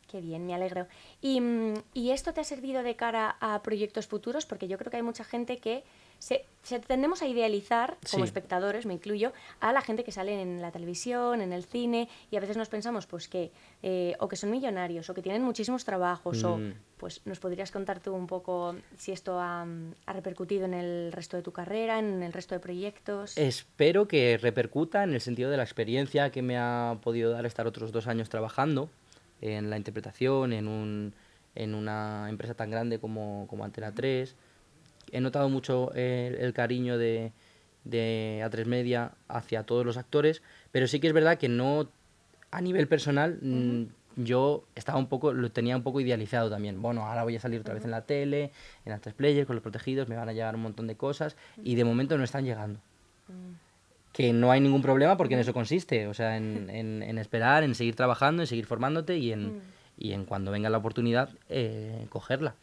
Qué 0.10 0.22
bien, 0.22 0.46
me 0.46 0.54
alegro. 0.54 0.86
Y, 1.22 1.42
mm, 1.42 1.74
¿Y 1.96 2.12
esto 2.12 2.34
te 2.34 2.42
ha 2.42 2.44
servido 2.44 2.84
de 2.84 2.96
cara 2.96 3.36
a 3.40 3.64
proyectos 3.64 4.06
futuros? 4.06 4.46
Porque 4.46 4.68
yo 4.68 4.78
creo 4.78 4.92
que 4.92 4.98
hay 4.98 5.04
mucha 5.04 5.24
gente 5.24 5.58
que 5.58 5.84
se, 6.24 6.46
se 6.62 6.80
tendemos 6.80 7.22
a 7.22 7.28
idealizar, 7.28 7.98
como 8.10 8.24
Sí. 8.24 8.30
espectadores, 8.30 8.86
me 8.86 8.94
incluyo, 8.94 9.34
a 9.60 9.74
la 9.74 9.82
gente 9.82 10.06
que 10.06 10.14
sale 10.14 10.42
en 10.42 10.62
la 10.62 10.72
televisión, 10.72 11.42
en 11.42 11.52
el 11.52 11.66
cine, 11.66 12.08
y 12.32 12.38
a 12.38 12.40
veces 12.40 12.56
nos 12.56 12.70
pensamos 12.70 13.08
pues 13.08 13.28
que 13.28 13.52
eh, 13.82 14.16
o 14.22 14.30
que 14.30 14.38
son 14.38 14.50
millonarios, 14.50 15.10
o 15.10 15.14
que 15.14 15.22
tienen 15.22 15.44
muchísimos 15.44 15.84
trabajos, 15.84 16.42
o 16.46 16.60
Mm. 16.60 16.74
pues 16.96 17.20
nos 17.26 17.40
podrías 17.42 17.72
contar 17.72 18.00
tú 18.00 18.14
un 18.14 18.28
poco 18.28 18.74
si 18.98 19.12
esto 19.12 19.38
ha, 19.42 19.64
ha 20.06 20.14
repercutido 20.14 20.64
en 20.64 20.74
el 20.74 21.12
resto 21.12 21.36
de 21.36 21.44
tu 21.44 21.52
carrera, 21.52 22.00
en 22.00 22.24
el 22.24 22.32
resto 22.32 22.56
de 22.56 22.62
proyectos. 22.62 23.38
Espero 23.38 24.08
que 24.08 24.38
repercuta 24.38 25.04
en 25.04 25.14
el 25.14 25.20
sentido 25.20 25.50
de 25.52 25.58
la 25.58 25.64
experiencia 25.64 26.30
que 26.32 26.42
me 26.42 26.58
ha 26.58 26.98
podido 27.04 27.32
dar 27.32 27.46
estar 27.46 27.68
otros 27.68 27.92
dos 27.92 28.08
años 28.08 28.30
trabajando 28.30 28.90
en 29.42 29.70
la 29.70 29.76
interpretación, 29.76 30.54
en, 30.54 30.70
un, 30.70 31.14
en 31.56 31.76
una 31.76 32.28
empresa 32.30 32.54
tan 32.54 32.72
grande 32.72 33.00
como, 33.00 33.46
como 33.50 33.66
Antena 33.66 33.92
3. 33.94 34.38
He 35.12 35.22
notado 35.22 35.50
mucho 35.50 35.92
el, 35.94 36.36
el 36.36 36.54
cariño 36.54 36.98
de, 36.98 37.32
de 37.84 38.42
A3 38.44 38.66
Media 38.66 39.12
hacia 39.28 39.64
todos 39.64 39.86
los 39.86 39.98
actores, 39.98 40.42
pero 40.72 40.88
sí 40.88 41.00
que 41.00 41.08
es 41.08 41.14
verdad 41.14 41.38
que 41.38 41.50
no 41.50 41.90
a 42.52 42.62
nivel 42.62 42.88
personal 42.88 43.40
mm, 43.42 43.84
yo 44.16 44.64
estaba 44.76 45.00
un 45.00 45.08
poco 45.08 45.34
lo 45.34 45.52
tenía 45.52 45.76
un 45.76 45.82
poco 45.84 46.00
idealizado 46.00 46.50
también. 46.50 46.82
Bueno, 46.82 47.06
ahora 47.06 47.24
voy 47.24 47.36
a 47.36 47.40
salir 47.40 47.60
otra 47.62 47.74
vez 47.74 47.84
en 47.84 47.90
la 47.92 48.02
tele, 48.04 48.52
en 48.86 48.94
A3 48.94 49.14
Player 49.16 49.46
con 49.48 49.56
los 49.56 49.64
protegidos, 49.64 50.08
me 50.08 50.16
van 50.16 50.30
a 50.30 50.34
llegar 50.34 50.54
un 50.56 50.62
montón 50.62 50.86
de 50.88 50.96
cosas 50.96 51.36
y 51.64 51.74
de 51.76 51.84
momento 51.84 52.18
no 52.18 52.24
están 52.24 52.46
llegando. 52.46 52.80
Que 54.12 54.32
no 54.32 54.52
hay 54.52 54.62
ningún 54.62 54.84
problema 54.84 55.18
porque 55.18 55.34
en 55.34 55.40
eso 55.40 55.54
consiste, 55.54 56.06
o 56.08 56.14
sea, 56.14 56.38
en, 56.38 56.70
en- 56.70 57.02
en 57.02 57.18
esperar, 57.18 57.64
en 57.64 57.74
seguir 57.74 57.96
trabajando, 57.96 58.44
en 58.44 58.48
seguir 58.48 58.66
formándote 58.68 59.18
y 59.18 59.32
en, 59.34 59.62
y 59.98 60.12
en 60.14 60.26
cuando 60.26 60.52
venga 60.52 60.70
la 60.70 60.78
oportunidad, 60.78 61.30
eh, 61.50 62.06
cogerla. 62.10 62.54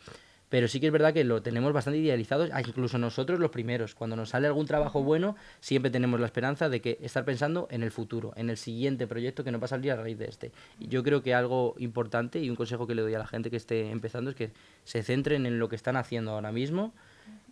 Pero 0.50 0.68
sí 0.68 0.80
que 0.80 0.86
es 0.88 0.92
verdad 0.92 1.14
que 1.14 1.24
lo 1.24 1.40
tenemos 1.42 1.72
bastante 1.72 1.98
idealizado, 2.00 2.46
ah, 2.52 2.60
incluso 2.60 2.98
nosotros 2.98 3.38
los 3.38 3.50
primeros. 3.50 3.94
Cuando 3.94 4.16
nos 4.16 4.30
sale 4.30 4.48
algún 4.48 4.66
trabajo 4.66 5.02
bueno, 5.02 5.36
siempre 5.60 5.90
tenemos 5.90 6.18
la 6.20 6.26
esperanza 6.26 6.68
de 6.68 6.80
que 6.80 6.98
estar 7.00 7.24
pensando 7.24 7.68
en 7.70 7.82
el 7.84 7.92
futuro, 7.92 8.32
en 8.36 8.50
el 8.50 8.56
siguiente 8.56 9.06
proyecto 9.06 9.44
que 9.44 9.52
no 9.52 9.60
va 9.60 9.66
a 9.66 9.68
salir 9.68 9.92
a 9.92 9.96
raíz 9.96 10.18
de 10.18 10.26
este. 10.26 10.50
Y 10.80 10.88
yo 10.88 11.02
creo 11.04 11.22
que 11.22 11.34
algo 11.34 11.76
importante 11.78 12.40
y 12.40 12.50
un 12.50 12.56
consejo 12.56 12.86
que 12.88 12.94
le 12.96 13.02
doy 13.02 13.14
a 13.14 13.18
la 13.20 13.26
gente 13.28 13.48
que 13.48 13.56
esté 13.56 13.90
empezando 13.90 14.28
es 14.30 14.36
que 14.36 14.50
se 14.84 15.02
centren 15.04 15.46
en 15.46 15.58
lo 15.60 15.68
que 15.68 15.76
están 15.76 15.96
haciendo 15.96 16.32
ahora 16.32 16.50
mismo, 16.50 16.92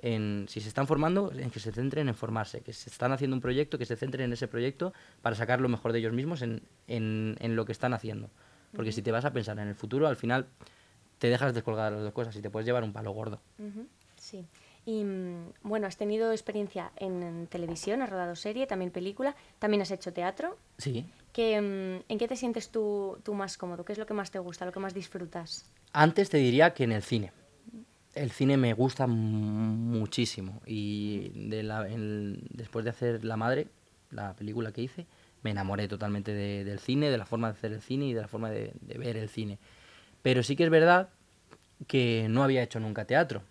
en 0.03 0.47
si 0.49 0.61
se 0.61 0.67
están 0.69 0.87
formando, 0.89 1.31
en 1.33 1.51
que 1.51 1.61
se 1.61 1.71
centren 1.71 2.09
en 2.09 2.15
formarse, 2.17 2.63
que 2.63 2.73
se 2.73 2.91
están 2.91 3.13
haciendo 3.13 3.37
un 3.37 3.41
proyecto, 3.41 3.79
que 3.79 3.87
se 3.87 3.95
centren 3.95 4.25
en 4.25 4.33
ese 4.33 4.49
proyecto 4.49 4.93
para 5.23 5.37
sacar 5.37 5.61
lo 5.61 5.69
mejor 5.69 5.93
de 5.93 6.01
ellos 6.01 6.13
mismos 6.13 6.43
en, 6.43 6.63
en- 6.89 7.37
en 7.41 7.55
lo 7.55 7.65
que 7.65 7.73
están 7.73 7.95
haciendo. 7.95 8.29
Porque 8.75 8.91
si 8.93 9.03
te 9.03 9.13
vas 9.13 9.25
a 9.25 9.33
pensar 9.33 9.59
en 9.61 9.69
el 9.69 9.75
futuro, 9.77 10.09
al 10.09 10.17
final 10.17 10.47
te 11.19 11.29
dejas 11.29 11.55
descolgar 11.55 11.93
las 11.93 12.03
dos 12.03 12.13
cosas 12.13 12.35
y 12.37 12.43
te 12.43 12.51
puedes 12.51 12.67
llevar 12.67 12.85
un 12.85 12.93
palo 12.93 13.13
gordo. 13.13 13.41
Sí. 14.17 14.47
Y 14.87 15.05
mm, 15.05 15.53
bueno, 15.63 15.87
has 15.87 15.97
tenido 15.97 16.33
experiencia 16.33 16.93
en, 16.97 17.47
televisión, 17.49 18.01
has 18.01 18.09
rodado 18.09 18.35
serie, 18.37 18.67
también 18.67 18.91
película, 18.91 19.37
también 19.59 19.83
has 19.83 19.91
hecho 19.91 20.13
teatro. 20.13 20.57
Sí. 20.79 21.05
Que, 21.33 21.61
mm, 21.61 22.11
¿En 22.11 22.19
qué 22.19 22.27
te 22.27 22.37
sientes 22.37 22.71
tú, 22.71 23.19
tú 23.23 23.35
más 23.35 23.59
cómodo? 23.59 23.85
¿Qué 23.85 23.93
es 23.93 23.99
lo 23.99 24.07
que 24.07 24.15
más 24.15 24.31
te 24.31 24.39
gusta, 24.39 24.65
lo 24.65 24.73
que 24.73 24.81
más 24.81 24.95
disfrutas? 24.95 25.71
Antes 25.93 26.31
te 26.31 26.39
diría 26.39 26.73
que 26.73 26.85
en 26.85 26.93
el 26.93 27.03
cine. 27.03 27.33
El 28.15 28.31
cine 28.31 28.57
me 28.57 28.73
gusta 28.73 29.07
muchísimo 29.07 30.63
y 30.67 31.29
de 31.49 31.63
la, 31.63 31.85
después 31.85 32.85
de 32.85 32.91
hacer 32.91 33.25
La 33.25 33.37
Madre, 33.37 33.69
la 34.11 34.35
película 34.35 34.73
que 34.73 34.81
hice, 34.83 35.07
me 35.43 35.51
enamoré 35.51 35.87
totalmente 35.87 36.33
del 36.33 36.79
cine, 36.81 37.11
de 37.11 37.19
la 37.19 37.27
forma 37.27 37.49
de 37.49 37.59
hacer 37.59 37.73
el 37.73 37.83
cine 37.83 38.07
y 38.07 38.15
de 38.15 38.23
la 38.23 38.29
forma 38.29 38.51
de, 38.51 38.73
de 38.81 38.99
ver 38.99 39.17
el 39.19 39.29
cine. 39.29 39.59
Pero 40.23 40.43
sí 40.43 40.57
que 40.57 40.65
es 40.65 40.71
verdad 40.71 41.09
que 41.87 42.27
no 42.29 42.43
había 42.43 42.63
hecho 42.63 42.81
nunca 42.81 43.05
teatro. 43.05 43.43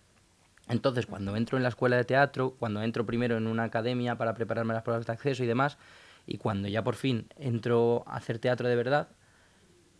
Entonces, 0.68 1.06
cuando 1.06 1.34
entro 1.34 1.56
en 1.56 1.62
la 1.62 1.70
escuela 1.70 1.96
de 1.96 2.04
teatro, 2.04 2.54
cuando 2.58 2.82
entro 2.82 3.06
primero 3.06 3.36
en 3.36 3.46
una 3.46 3.64
academia 3.64 4.16
para 4.16 4.34
prepararme 4.34 4.74
las 4.74 4.82
pruebas 4.82 5.06
de 5.06 5.12
acceso 5.12 5.42
y 5.42 5.46
demás, 5.46 5.78
y 6.26 6.36
cuando 6.36 6.68
ya 6.68 6.84
por 6.84 6.94
fin 6.94 7.26
entro 7.36 8.04
a 8.06 8.16
hacer 8.16 8.38
teatro 8.38 8.68
de 8.68 8.76
verdad, 8.76 9.08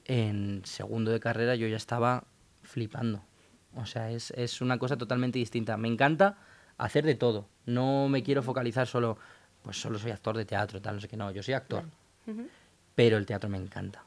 en 0.05 0.63
segundo 0.65 1.11
de 1.11 1.21
carrera 1.21 1.55
yo 1.55 1.67
ya 1.69 1.77
estaba 1.77 2.25
flipando. 2.63 3.23
O 3.77 3.87
sea, 3.87 4.11
es, 4.11 4.31
es 4.33 4.61
una 4.61 4.79
cosa 4.79 4.97
totalmente 4.97 5.39
distinta. 5.39 5.77
Me 5.79 5.89
encanta 5.89 6.37
hacer 6.77 7.05
de 7.05 7.15
todo. 7.15 7.49
No 7.67 8.09
me 8.09 8.23
quiero 8.23 8.43
focalizar 8.43 8.87
solo, 8.87 9.19
pues 9.63 9.81
solo 9.81 9.99
soy 9.99 10.11
actor 10.11 10.37
de 10.37 10.45
teatro, 10.45 10.81
tal, 10.83 10.97
no 10.97 11.01
sé 11.01 11.09
qué, 11.09 11.17
no, 11.17 11.31
yo 11.31 11.43
soy 11.43 11.55
actor. 11.55 11.85
Pero 12.95 13.17
el 13.17 13.25
teatro 13.25 13.49
me 13.49 13.57
encanta. 13.57 14.03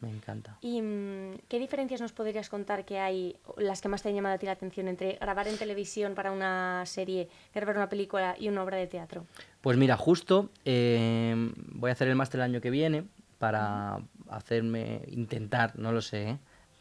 Me 0.00 0.10
encanta. 0.10 0.58
¿Y 0.60 0.82
mm, 0.82 1.38
qué 1.48 1.58
diferencias 1.58 2.00
nos 2.00 2.12
podrías 2.12 2.48
contar 2.48 2.84
que 2.84 2.98
hay, 2.98 3.36
las 3.56 3.80
que 3.80 3.88
más 3.88 4.02
te 4.02 4.08
han 4.08 4.14
llamado 4.14 4.34
a 4.34 4.38
ti 4.38 4.46
la 4.46 4.52
atención, 4.52 4.88
entre 4.88 5.14
grabar 5.20 5.48
en 5.48 5.56
televisión 5.56 6.14
para 6.14 6.32
una 6.32 6.84
serie, 6.84 7.28
grabar 7.54 7.76
una 7.76 7.88
película 7.88 8.34
y 8.38 8.48
una 8.48 8.62
obra 8.62 8.76
de 8.76 8.86
teatro? 8.86 9.24
Pues 9.60 9.76
mira, 9.76 9.96
justo 9.96 10.50
eh, 10.64 11.34
voy 11.56 11.90
a 11.90 11.92
hacer 11.92 12.08
el 12.08 12.16
máster 12.16 12.40
el 12.40 12.44
año 12.44 12.60
que 12.60 12.70
viene 12.70 13.04
para 13.38 14.00
hacerme, 14.28 15.02
intentar, 15.08 15.78
no 15.78 15.92
lo 15.92 16.00
sé, 16.02 16.30
¿eh? 16.30 16.38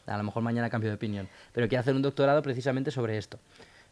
a 0.08 0.18
lo 0.18 0.24
mejor 0.24 0.44
mañana 0.44 0.70
cambio 0.70 0.90
de 0.90 0.96
opinión, 0.96 1.28
pero 1.54 1.68
quiero 1.68 1.80
hacer 1.80 1.96
un 1.96 2.02
doctorado 2.02 2.42
precisamente 2.42 2.92
sobre 2.92 3.18
esto, 3.18 3.40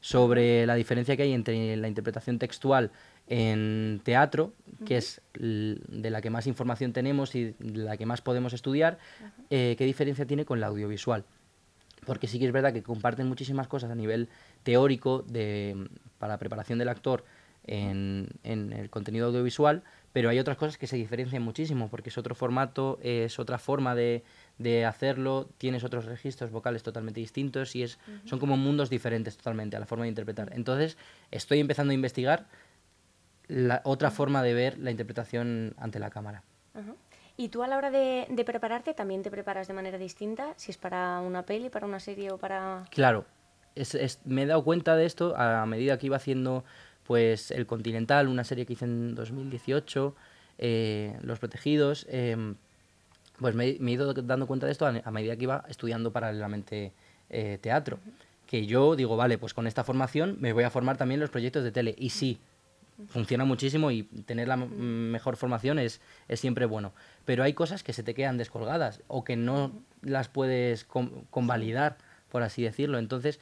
sobre 0.02 0.66
la 0.66 0.76
diferencia 0.76 1.16
que 1.16 1.24
hay 1.24 1.34
entre 1.34 1.76
la 1.78 1.88
interpretación 1.88 2.40
textual 2.40 2.92
en 3.30 4.02
teatro, 4.04 4.54
que 4.86 4.98
es 4.98 5.22
de 5.36 6.10
la 6.10 6.20
que 6.20 6.32
más 6.32 6.48
información 6.48 6.94
tenemos 6.94 7.36
y 7.36 7.46
de 7.46 7.56
la 7.60 7.96
que 7.96 8.08
más 8.08 8.22
podemos 8.22 8.54
estudiar, 8.54 8.98
eh, 9.52 9.76
qué 9.78 9.86
diferencia 9.86 10.26
tiene 10.26 10.46
con 10.46 10.60
la 10.60 10.68
audiovisual. 10.68 11.24
Porque 12.06 12.28
sí 12.28 12.40
que 12.40 12.48
es 12.48 12.52
verdad 12.52 12.74
que 12.74 12.82
comparten 12.82 13.28
muchísimas 13.28 13.68
cosas 13.68 13.92
a 13.92 13.96
nivel 13.96 14.30
teórico 14.64 15.24
de, 15.28 15.88
para 16.18 16.34
la 16.34 16.40
preparación 16.40 16.80
del 16.80 16.90
actor 16.90 17.24
en, 17.68 18.30
en, 18.44 18.74
el 18.74 18.90
contenido 18.90 19.28
audiovisual, 19.28 19.84
pero 20.12 20.30
hay 20.30 20.40
otras 20.40 20.58
cosas 20.58 20.80
que 20.80 20.88
se 20.88 20.96
diferencian 20.96 21.44
muchísimo, 21.44 21.88
porque 21.90 22.10
es 22.10 22.18
otro 22.18 22.34
formato, 22.34 22.98
es 23.04 23.38
otra 23.38 23.60
forma 23.60 23.94
de, 23.94 24.24
de 24.58 24.86
hacerlo, 24.86 25.48
tienes 25.60 25.84
otros 25.84 26.06
registros 26.06 26.50
vocales 26.50 26.82
totalmente 26.82 27.20
distintos 27.20 27.76
y 27.76 27.84
es, 27.84 28.00
son 28.26 28.40
como 28.40 28.58
mundos 28.58 28.90
diferentes 28.90 29.38
totalmente 29.38 29.78
a 29.78 29.80
la 29.80 29.86
forma 29.86 30.06
de 30.06 30.10
interpretar. 30.10 30.52
Entonces, 30.56 30.98
estoy 31.30 31.60
empezando 31.60 31.92
a 31.92 31.94
investigar 31.94 32.48
la 33.50 33.82
otra 33.84 34.12
forma 34.12 34.42
de 34.42 34.54
ver 34.54 34.78
la 34.78 34.92
interpretación 34.92 35.74
ante 35.78 36.00
la 36.00 36.10
cámara. 36.10 36.44
¿Y 37.36 37.50
tú 37.50 37.64
a 37.64 37.68
la 37.68 37.78
hora 37.78 37.90
de, 37.90 38.28
prepararte 38.46 38.94
también 38.94 39.24
te 39.24 39.32
preparas 39.32 39.68
de 39.68 39.74
manera 39.74 39.98
distinta? 39.98 40.54
Si 40.56 40.72
es 40.72 40.78
para 40.78 41.20
una 41.20 41.44
peli, 41.44 41.70
para 41.70 41.86
una 41.86 42.00
serie 42.00 42.32
o 42.32 42.38
para...? 42.38 42.86
Claro, 42.92 43.26
es, 43.76 44.20
me 44.26 44.44
he 44.44 44.46
dado 44.46 44.64
cuenta 44.64 44.96
de 44.96 45.06
esto 45.06 45.36
a 45.36 45.66
medida 45.66 45.98
que 45.98 46.06
iba 46.08 46.18
haciendo 46.18 46.64
pues 47.06 47.50
El 47.50 47.66
Continental, 47.66 48.28
una 48.28 48.44
serie 48.44 48.66
que 48.66 48.74
hice 48.74 48.86
en 48.86 49.16
2018, 49.16 50.16
eh, 50.60 51.18
Los 51.24 51.40
Protegidos, 51.40 52.06
em, 52.10 52.56
pues 53.40 53.56
me, 53.56 53.66
he 53.66 53.92
ido 53.92 54.14
dando 54.14 54.46
cuenta 54.46 54.68
de 54.68 54.74
esto 54.74 54.86
a, 54.86 55.12
medida 55.12 55.36
que 55.36 55.44
iba 55.44 55.64
estudiando 55.70 56.12
paralelamente 56.12 56.92
eh, 57.30 57.58
teatro. 57.62 58.00
Que 58.46 58.66
yo 58.66 58.96
digo, 58.96 59.16
vale, 59.16 59.38
pues 59.38 59.54
con 59.54 59.66
esta 59.66 59.84
formación 59.84 60.38
me 60.40 60.54
voy 60.54 60.66
a 60.66 60.70
formar 60.70 60.98
también 60.98 61.20
los 61.20 61.30
proyectos 61.30 61.64
de 61.64 61.72
tele. 61.72 61.96
Y 61.98 62.10
sí, 62.10 62.40
funciona 63.08 63.46
muchísimo 63.46 63.92
y 63.92 64.04
tener 64.04 64.48
la 64.48 64.58
mejor 64.58 65.38
formación 65.38 65.80
es, 65.80 66.02
es, 66.28 66.40
siempre 66.40 66.66
bueno. 66.66 66.94
Pero 67.26 67.44
hay 67.44 67.54
cosas 67.54 67.84
que 67.84 67.94
se 67.94 68.04
te 68.04 68.14
quedan 68.14 68.38
descolgadas 68.38 69.02
o 69.08 69.24
que 69.24 69.36
no 69.36 69.72
las 70.02 70.28
puedes 70.28 70.86
convalidar, 70.86 71.98
por 72.30 72.44
así 72.44 72.64
decirlo. 72.64 73.00
Entonces 73.00 73.40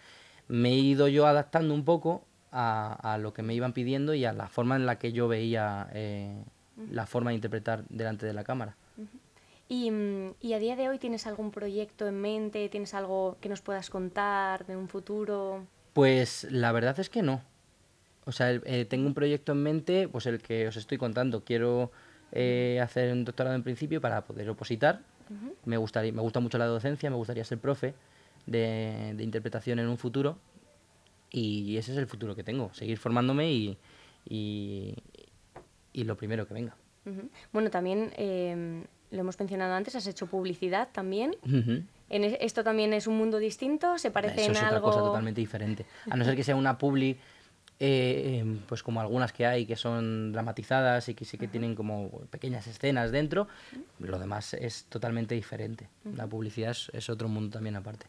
me 0.48 0.70
he 0.70 0.78
ido 0.78 1.08
yo 1.08 1.28
adaptando 1.28 1.74
un 1.74 1.86
poco 1.86 2.26
a, 2.52 3.13
a, 3.13 3.17
lo 3.17 3.34
que 3.34 3.41
me 3.41 3.54
iban 3.54 3.74
pidiendo 3.74 4.13
y 4.13 4.26
a 4.26 4.34
la 4.34 4.48
forma 4.48 4.76
en 4.76 4.86
la 4.86 4.98
que 5.00 5.12
yo 5.12 5.28
veía 5.28 5.89
eh, 5.93 6.43
la 6.91 7.06
forma 7.06 7.32
de 7.32 7.36
interpretar 7.36 7.84
delante 7.89 8.26
de 8.26 8.34
la 8.34 8.43
cámara. 8.43 8.76
Y, 9.70 9.91
mm, 9.91 10.36
y, 10.39 10.54
a 10.54 10.60
día 10.60 10.76
de 10.76 10.88
hoy 10.88 10.98
tienes 10.98 11.28
algún 11.28 11.52
proyecto 11.52 12.08
en 12.08 12.22
mente? 12.22 12.70
¿Tienes 12.70 12.93
algo 12.93 13.38
que 13.41 13.50
nos 13.50 13.62
puedas 13.62 13.89
contar 13.89 14.65
de 14.65 14.78
un 14.78 14.88
futuro? 14.88 15.65
Pues 15.93 16.48
la 16.50 16.72
verdad 16.72 17.00
es 17.00 17.10
que 17.10 17.22
no. 17.22 17.41
O 18.28 18.34
sea, 18.34 18.52
eh, 18.52 18.86
tengo 18.86 19.08
un 19.08 19.13
proyecto 19.13 19.54
en 19.54 19.63
mente, 19.63 20.10
pues 20.10 20.26
el 20.26 20.42
que 20.42 20.68
os 20.68 20.76
estoy 20.76 20.98
contando. 20.98 21.46
Quiero 21.46 21.92
eh, 22.34 22.78
hacer 22.84 23.13
un 23.13 23.24
doctorado 23.24 23.56
en 23.56 23.63
principio 23.63 24.02
para 24.02 24.26
poder 24.26 24.50
opositar. 24.50 25.00
Me 25.66 25.78
gustaría, 25.78 26.12
me 26.12 26.22
gusta 26.22 26.42
mucho 26.42 26.58
la 26.58 26.66
docencia, 26.66 27.10
me 27.10 27.16
gustaría 27.16 27.44
ser 27.46 27.58
profe 27.58 27.94
de, 28.46 29.16
interpretación 29.20 29.80
en 29.80 29.88
un 29.88 29.98
futuro. 29.98 30.38
Y 31.32 31.78
ese 31.78 31.94
es 31.94 31.98
el 31.98 32.08
futuro 32.08 32.36
que 32.36 32.44
tengo, 32.44 32.74
seguir 32.74 32.98
formándome 32.98 33.52
y, 33.52 33.78
y, 34.30 34.94
lo 35.94 36.18
primero 36.18 36.48
que 36.48 36.54
venga. 36.54 36.76
Bueno, 37.54 37.70
también 37.70 38.12
em, 38.18 38.84
lo 39.12 39.20
hemos 39.20 39.40
mencionado 39.40 39.74
antes, 39.74 39.96
has 39.96 40.08
hecho 40.08 40.28
publicidad 40.28 40.90
también. 40.92 41.36
En 42.10 42.24
esto 42.24 42.63
también 42.63 42.94
es 42.94 43.08
un 43.08 43.18
mundo 43.18 43.38
distinto, 43.38 43.98
se 43.98 44.12
parece 44.12 44.42
Eso 44.42 44.52
en 44.52 44.58
es 44.58 44.63
algo. 44.63 44.88
Otra 44.88 45.00
cosa 45.00 45.00
totalmente 45.00 45.40
diferente. 45.40 45.86
A 46.10 46.16
no 46.16 46.26
ser 46.26 46.36
que 46.36 46.44
sea 46.44 46.56
una 46.56 46.78
publi 46.78 47.18
eh, 47.80 48.40
em, 48.40 48.58
pues 48.68 48.82
como 48.82 49.02
algunas 49.02 49.32
que 49.32 49.46
hay 49.46 49.68
que 49.68 49.76
son 49.76 50.32
dramatizadas 50.32 51.10
y 51.10 51.13
que 51.13 51.26
sí 51.26 51.38
que 51.38 51.48
tienen 51.48 51.76
como 51.76 52.10
pequeñas 52.32 52.66
escenas 52.66 53.12
dentro, 53.12 53.48
lo 54.00 54.18
demás 54.18 54.56
es 54.56 54.86
totalmente 54.86 55.36
diferente. 55.36 55.88
La 56.16 56.26
publicidad 56.26 56.76
es, 56.94 57.10
otro 57.10 57.28
mundo 57.28 57.52
también 57.52 57.76
aparte. 57.76 58.08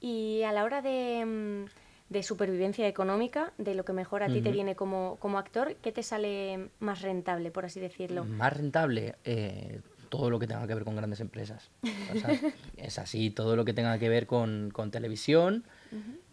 Y 0.00 0.42
a 0.42 0.52
la 0.52 0.64
hora 0.64 0.82
de, 0.82 1.24
mm, 1.24 2.12
de, 2.12 2.22
supervivencia 2.22 2.86
económica, 2.86 3.52
de 3.56 3.74
lo 3.74 3.84
que 3.84 3.94
mejor 3.94 4.22
a 4.22 4.26
ti 4.26 4.42
te 4.42 4.52
viene 4.52 4.76
como, 4.76 5.16
como, 5.20 5.38
actor, 5.38 5.74
¿qué 5.76 5.90
te 5.90 6.02
sale 6.02 6.68
más 6.78 7.00
rentable, 7.00 7.50
por 7.50 7.64
así 7.64 7.80
decirlo? 7.80 8.24
Más 8.24 8.52
rentable, 8.54 9.14
eh, 9.24 9.80
todo 10.10 10.28
lo 10.28 10.38
que 10.38 10.46
tenga 10.46 10.66
que 10.66 10.74
ver 10.74 10.84
con 10.84 10.96
grandes 10.96 11.20
empresas. 11.20 11.70
es 12.76 12.98
así, 12.98 13.30
todo 13.30 13.56
lo 13.56 13.64
que 13.64 13.72
tenga 13.72 13.98
que 13.98 14.10
ver 14.10 14.26
con, 14.26 14.70
con 14.70 14.90
televisión 14.90 15.64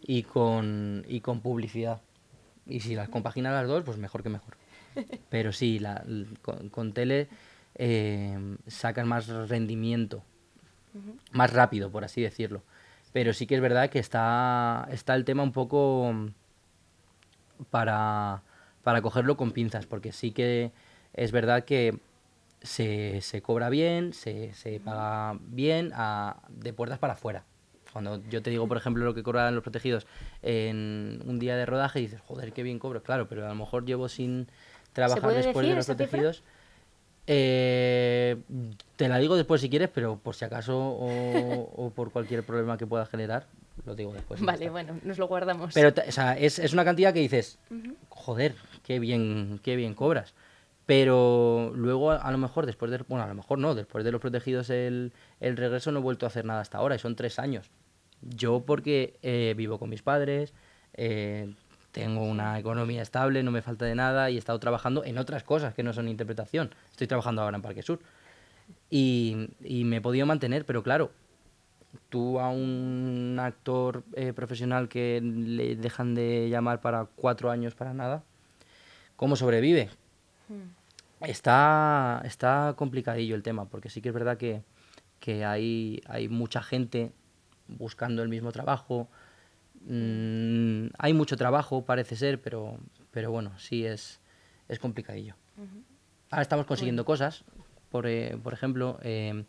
y, 0.02 0.24
con, 0.24 1.06
y 1.08 1.22
con 1.22 1.40
publicidad. 1.40 2.02
Y 2.70 2.80
si 2.82 2.96
las 2.96 3.10
compaginas 3.10 3.54
las 3.54 3.68
dos, 3.68 3.84
pues 3.84 3.98
mejor 3.98 4.24
que 4.24 4.30
mejor. 4.30 4.56
Pero 5.30 5.52
sí, 5.52 5.80
la, 5.80 6.04
con, 6.42 6.94
tele 6.94 7.28
eh, 7.76 8.58
sacan 8.68 9.08
más 9.08 9.28
rendimiento, 9.28 10.24
más 11.32 11.52
rápido, 11.52 11.92
por 11.92 12.04
así 12.04 12.22
decirlo. 12.22 12.64
Pero 13.12 13.34
sí 13.34 13.48
que 13.48 13.56
es 13.56 13.62
verdad 13.62 13.90
que 13.90 14.00
está, 14.00 14.88
está 14.92 15.16
el 15.16 15.26
tema 15.26 15.44
un 15.44 15.52
poco 15.52 16.14
para, 17.72 18.44
para 18.84 19.02
cogerlo 19.02 19.36
con 19.36 19.52
pinzas, 19.52 19.86
porque 19.86 20.12
sí 20.12 20.32
que 20.32 20.72
es 21.14 21.32
verdad 21.32 21.66
que 21.66 21.98
se, 22.62 23.22
se 23.22 23.42
cobra 23.42 23.70
bien, 23.70 24.14
se, 24.14 24.54
se 24.54 24.80
paga 24.80 25.40
bien 25.42 25.92
a, 25.96 26.38
de 26.50 26.74
puertas 26.74 27.00
para 27.00 27.14
afuera. 27.14 27.46
Cuando 27.92 28.22
yo 28.30 28.42
te 28.42 28.50
digo, 28.50 28.68
por 28.68 28.78
ejemplo, 28.78 29.04
lo 29.04 29.14
que 29.14 29.24
cobran 29.24 29.56
los 29.56 29.64
protegidos 29.64 30.06
en 30.42 31.22
un 31.26 31.40
día 31.40 31.56
de 31.56 31.66
rodaje, 31.66 32.00
dices, 32.00 32.22
joder, 32.22 32.54
qué 32.54 32.64
bien 32.64 32.80
cobro. 32.80 33.02
Claro, 33.02 33.28
pero 33.28 33.46
a 33.46 33.50
lo 33.50 33.56
mejor 33.56 33.86
llevo 33.86 34.10
sin 34.10 34.48
trabajar 34.94 35.34
después 35.34 35.68
de 35.68 35.76
los 35.76 35.86
protegidos. 35.86 36.44
Eh, 37.32 38.38
te 38.96 39.08
la 39.08 39.20
digo 39.20 39.36
después 39.36 39.62
si 39.62 39.70
quieres, 39.70 39.90
pero 39.94 40.18
por 40.18 40.36
si 40.36 40.46
acaso 40.46 40.78
o, 40.80 41.92
por 41.96 42.12
cualquier 42.12 42.44
problema 42.44 42.78
que 42.78 42.88
pueda 42.88 43.06
generar, 43.06 43.46
lo 43.86 43.96
digo 43.96 44.14
después. 44.14 44.42
Vale, 44.42 44.70
bueno, 44.70 45.00
nos 45.04 45.20
lo 45.20 45.28
guardamos. 45.28 45.74
Pero 45.76 45.94
o 46.08 46.12
sea, 46.12 46.38
es, 46.38 46.58
es, 46.58 46.74
una 46.74 46.84
cantidad 46.84 47.14
que 47.14 47.20
dices, 47.20 47.60
joder, 48.10 48.56
qué 48.84 49.00
bien, 49.00 49.60
qué 49.64 49.76
bien 49.76 49.94
cobras. 49.94 50.34
Pero 50.90 51.72
luego, 51.76 52.10
a, 52.10 52.32
lo 52.32 52.40
mejor, 52.40 52.66
después 52.66 52.90
de. 52.90 52.98
Bueno, 53.08 53.24
a 53.24 53.28
lo 53.28 53.36
mejor 53.36 53.60
no, 53.60 53.76
después 53.76 54.04
de 54.04 54.12
los 54.12 54.20
protegidos, 54.20 54.72
el, 54.72 55.14
el 55.40 55.56
regreso 55.56 55.92
no 55.92 56.00
he 56.00 56.02
vuelto 56.02 56.26
a 56.26 56.30
hacer 56.30 56.46
nada 56.46 56.62
hasta 56.62 56.80
ahora, 56.80 56.96
y 56.96 56.98
son 56.98 57.16
tres 57.16 57.38
años. 57.38 57.70
Yo, 58.24 58.62
porque 58.66 59.20
eh, 59.22 59.54
vivo 59.56 59.78
con 59.78 59.92
mis 59.92 60.02
padres, 60.02 60.52
eh, 60.96 61.54
tengo 61.92 62.24
una 62.24 62.58
economía 62.58 63.04
estable, 63.04 63.44
no 63.44 63.52
me 63.52 63.62
falta 63.62 63.86
de 63.86 63.94
nada, 63.94 64.32
y 64.32 64.36
he 64.38 64.40
estado 64.40 64.60
trabajando 64.60 65.06
en 65.06 65.20
otras 65.20 65.44
cosas 65.44 65.76
que 65.76 65.84
no 65.84 65.94
son 65.94 66.08
interpretación. 66.08 66.74
Estoy 66.90 67.06
trabajando 67.06 67.44
ahora 67.44 67.58
en 67.58 67.62
Parque 67.62 67.84
Sur. 67.84 68.00
Y, 68.90 69.52
y 69.64 69.84
me 69.84 69.98
he 69.98 70.02
podido 70.02 70.26
mantener, 70.26 70.66
pero 70.66 70.82
claro, 70.82 71.12
tú 72.10 72.40
a 72.40 72.50
un 72.50 73.38
actor 73.40 74.06
eh, 74.16 74.34
profesional 74.34 74.90
que 74.90 75.22
le 75.22 75.76
dejan 75.76 76.16
de 76.16 76.50
llamar 76.50 76.82
para 76.82 77.06
cuatro 77.16 77.52
años 77.52 77.76
para 77.76 77.94
nada, 77.94 78.24
¿cómo 79.18 79.36
sobrevive? 79.36 79.92
Mm. 80.48 80.79
Está, 81.22 82.22
está 82.24 82.74
complicadillo 82.78 83.36
el 83.36 83.44
tema, 83.44 83.66
porque 83.66 83.90
sí 83.90 84.02
que 84.02 84.10
es 84.10 84.16
verdad 84.16 84.38
que, 84.38 84.64
que 85.20 85.46
hay, 85.46 86.02
hay 86.08 86.30
mucha 86.30 86.62
gente 86.62 87.12
buscando 87.68 88.24
el 88.24 88.30
mismo 88.30 88.52
trabajo. 88.52 89.10
Mm, 89.86 90.88
hay 90.98 91.14
mucho 91.14 91.36
trabajo, 91.36 91.86
parece 91.86 92.16
ser, 92.16 92.42
pero, 92.42 92.78
pero 93.12 93.32
bueno, 93.32 93.58
sí 93.60 93.86
es, 93.86 94.20
es 94.68 94.80
complicadillo. 94.80 95.36
Ahora 96.30 96.42
estamos 96.42 96.66
consiguiendo 96.66 97.06
cosas. 97.06 97.44
Por, 97.90 98.08
eh, 98.08 98.38
por 98.42 98.54
ejemplo, 98.54 99.00
eh, 99.02 99.44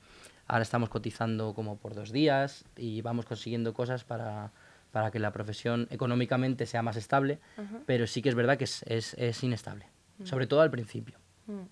ahora 0.46 0.62
estamos 0.62 0.88
cotizando 0.88 1.54
como 1.54 1.76
por 1.76 1.94
dos 1.94 2.10
días 2.10 2.64
y 2.76 3.02
vamos 3.02 3.26
consiguiendo 3.26 3.74
cosas 3.74 4.02
para, 4.02 4.50
para 4.90 5.10
que 5.10 5.18
la 5.18 5.30
profesión 5.30 5.86
económicamente 5.90 6.66
sea 6.66 6.82
más 6.82 6.96
estable, 6.96 7.38
pero 7.86 8.06
sí 8.06 8.22
que 8.22 8.30
es 8.30 8.34
verdad 8.34 8.56
que 8.56 8.64
es, 8.64 8.82
es, 8.84 9.14
es 9.14 9.42
inestable, 9.44 9.86
sobre 10.24 10.46
todo 10.46 10.62
al 10.62 10.70
principio. 10.70 11.18
Mm. 11.50 11.68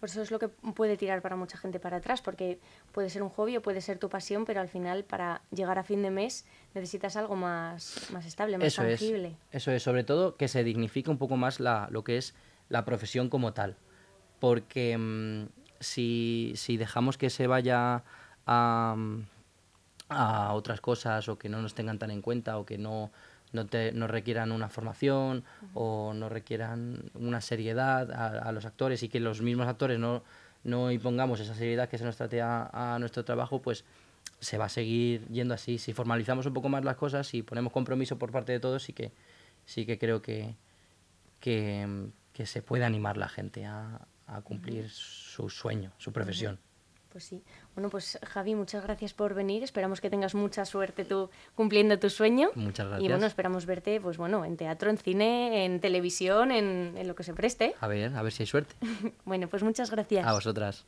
Por 0.00 0.10
eso 0.10 0.20
es 0.20 0.30
lo 0.30 0.38
que 0.38 0.48
puede 0.48 0.98
tirar 0.98 1.22
para 1.22 1.34
mucha 1.34 1.56
gente 1.56 1.80
para 1.80 1.96
atrás, 1.96 2.20
porque 2.20 2.60
puede 2.92 3.08
ser 3.08 3.22
un 3.22 3.30
hobby 3.30 3.56
o 3.56 3.62
puede 3.62 3.80
ser 3.80 3.98
tu 3.98 4.10
pasión, 4.10 4.44
pero 4.44 4.60
al 4.60 4.68
final 4.68 5.04
para 5.04 5.40
llegar 5.50 5.78
a 5.78 5.82
fin 5.82 6.02
de 6.02 6.10
mes 6.10 6.44
necesitas 6.74 7.16
algo 7.16 7.36
más, 7.36 8.10
más 8.12 8.26
estable, 8.26 8.58
más 8.58 8.66
Eso 8.66 8.82
es, 8.82 9.00
tangible. 9.00 9.36
eso 9.50 9.70
es, 9.70 9.82
sobre 9.82 10.04
todo 10.04 10.36
que 10.36 10.48
se 10.48 10.62
dignifique 10.62 11.08
un 11.10 11.16
poco 11.16 11.38
más 11.38 11.58
la, 11.58 11.88
lo 11.90 12.04
que 12.04 12.18
es 12.18 12.34
la 12.68 12.84
profesión 12.84 13.30
como 13.30 13.54
tal, 13.54 13.76
porque 14.40 14.98
mm, 14.98 15.46
si, 15.80 16.52
si 16.56 16.76
dejamos 16.76 17.16
que 17.16 17.30
se 17.30 17.46
vaya 17.46 18.04
a, 18.46 18.96
a 20.10 20.52
otras 20.52 20.82
cosas 20.82 21.28
o 21.28 21.38
que 21.38 21.48
no 21.48 21.62
nos 21.62 21.74
tengan 21.74 21.98
tan 21.98 22.10
en 22.10 22.20
cuenta 22.20 22.58
o 22.58 22.66
que 22.66 22.76
no, 22.76 23.10
no, 23.54 23.66
te, 23.66 23.92
no 23.92 24.06
requieran 24.06 24.52
una 24.52 24.68
formación 24.68 25.44
o 25.72 26.12
no 26.14 26.28
requieran 26.28 27.10
una 27.14 27.40
seriedad 27.40 28.10
a, 28.12 28.48
a 28.48 28.52
los 28.52 28.66
actores 28.66 29.02
y 29.02 29.08
que 29.08 29.20
los 29.20 29.40
mismos 29.40 29.66
actores 29.66 29.98
no, 29.98 30.22
no 30.64 30.90
impongamos 30.90 31.40
esa 31.40 31.54
seriedad 31.54 31.88
que 31.88 31.96
se 31.96 32.04
nos 32.04 32.16
trate 32.16 32.42
a, 32.42 32.94
a 32.94 32.98
nuestro 32.98 33.24
trabajo, 33.24 33.62
pues 33.62 33.84
se 34.40 34.58
va 34.58 34.66
a 34.66 34.68
seguir 34.68 35.26
yendo 35.28 35.54
así. 35.54 35.78
Si 35.78 35.92
formalizamos 35.92 36.46
un 36.46 36.52
poco 36.52 36.68
más 36.68 36.84
las 36.84 36.96
cosas 36.96 37.32
y 37.34 37.42
ponemos 37.42 37.72
compromiso 37.72 38.18
por 38.18 38.30
parte 38.32 38.52
de 38.52 38.60
todos, 38.60 38.82
sí 38.82 38.92
que, 38.92 39.12
sí 39.64 39.86
que 39.86 39.98
creo 39.98 40.20
que, 40.20 40.56
que, 41.40 42.08
que 42.32 42.46
se 42.46 42.60
puede 42.60 42.84
animar 42.84 43.16
la 43.16 43.28
gente 43.28 43.64
a, 43.64 44.06
a 44.26 44.40
cumplir 44.40 44.90
su 44.90 45.48
sueño, 45.48 45.92
su 45.98 46.12
profesión. 46.12 46.58
Pues 47.14 47.26
sí. 47.26 47.44
Bueno, 47.76 47.90
pues 47.90 48.18
Javi, 48.26 48.56
muchas 48.56 48.82
gracias 48.82 49.14
por 49.14 49.34
venir. 49.34 49.62
Esperamos 49.62 50.00
que 50.00 50.10
tengas 50.10 50.34
mucha 50.34 50.64
suerte 50.64 51.04
tú 51.04 51.30
cumpliendo 51.54 51.96
tu 51.96 52.10
sueño. 52.10 52.50
Muchas 52.56 52.88
gracias. 52.88 53.04
Y 53.04 53.08
bueno, 53.08 53.24
esperamos 53.26 53.66
verte, 53.66 54.00
pues 54.00 54.16
bueno, 54.16 54.44
en 54.44 54.56
teatro, 54.56 54.90
en 54.90 54.98
cine, 54.98 55.64
en 55.64 55.78
televisión, 55.78 56.50
en, 56.50 56.94
en 56.96 57.06
lo 57.06 57.14
que 57.14 57.22
se 57.22 57.32
preste. 57.32 57.76
A 57.80 57.86
ver, 57.86 58.16
a 58.16 58.22
ver 58.22 58.32
si 58.32 58.42
hay 58.42 58.46
suerte. 58.48 58.74
Bueno, 59.24 59.46
pues 59.46 59.62
muchas 59.62 59.92
gracias. 59.92 60.26
A 60.26 60.32
vosotras. 60.32 60.86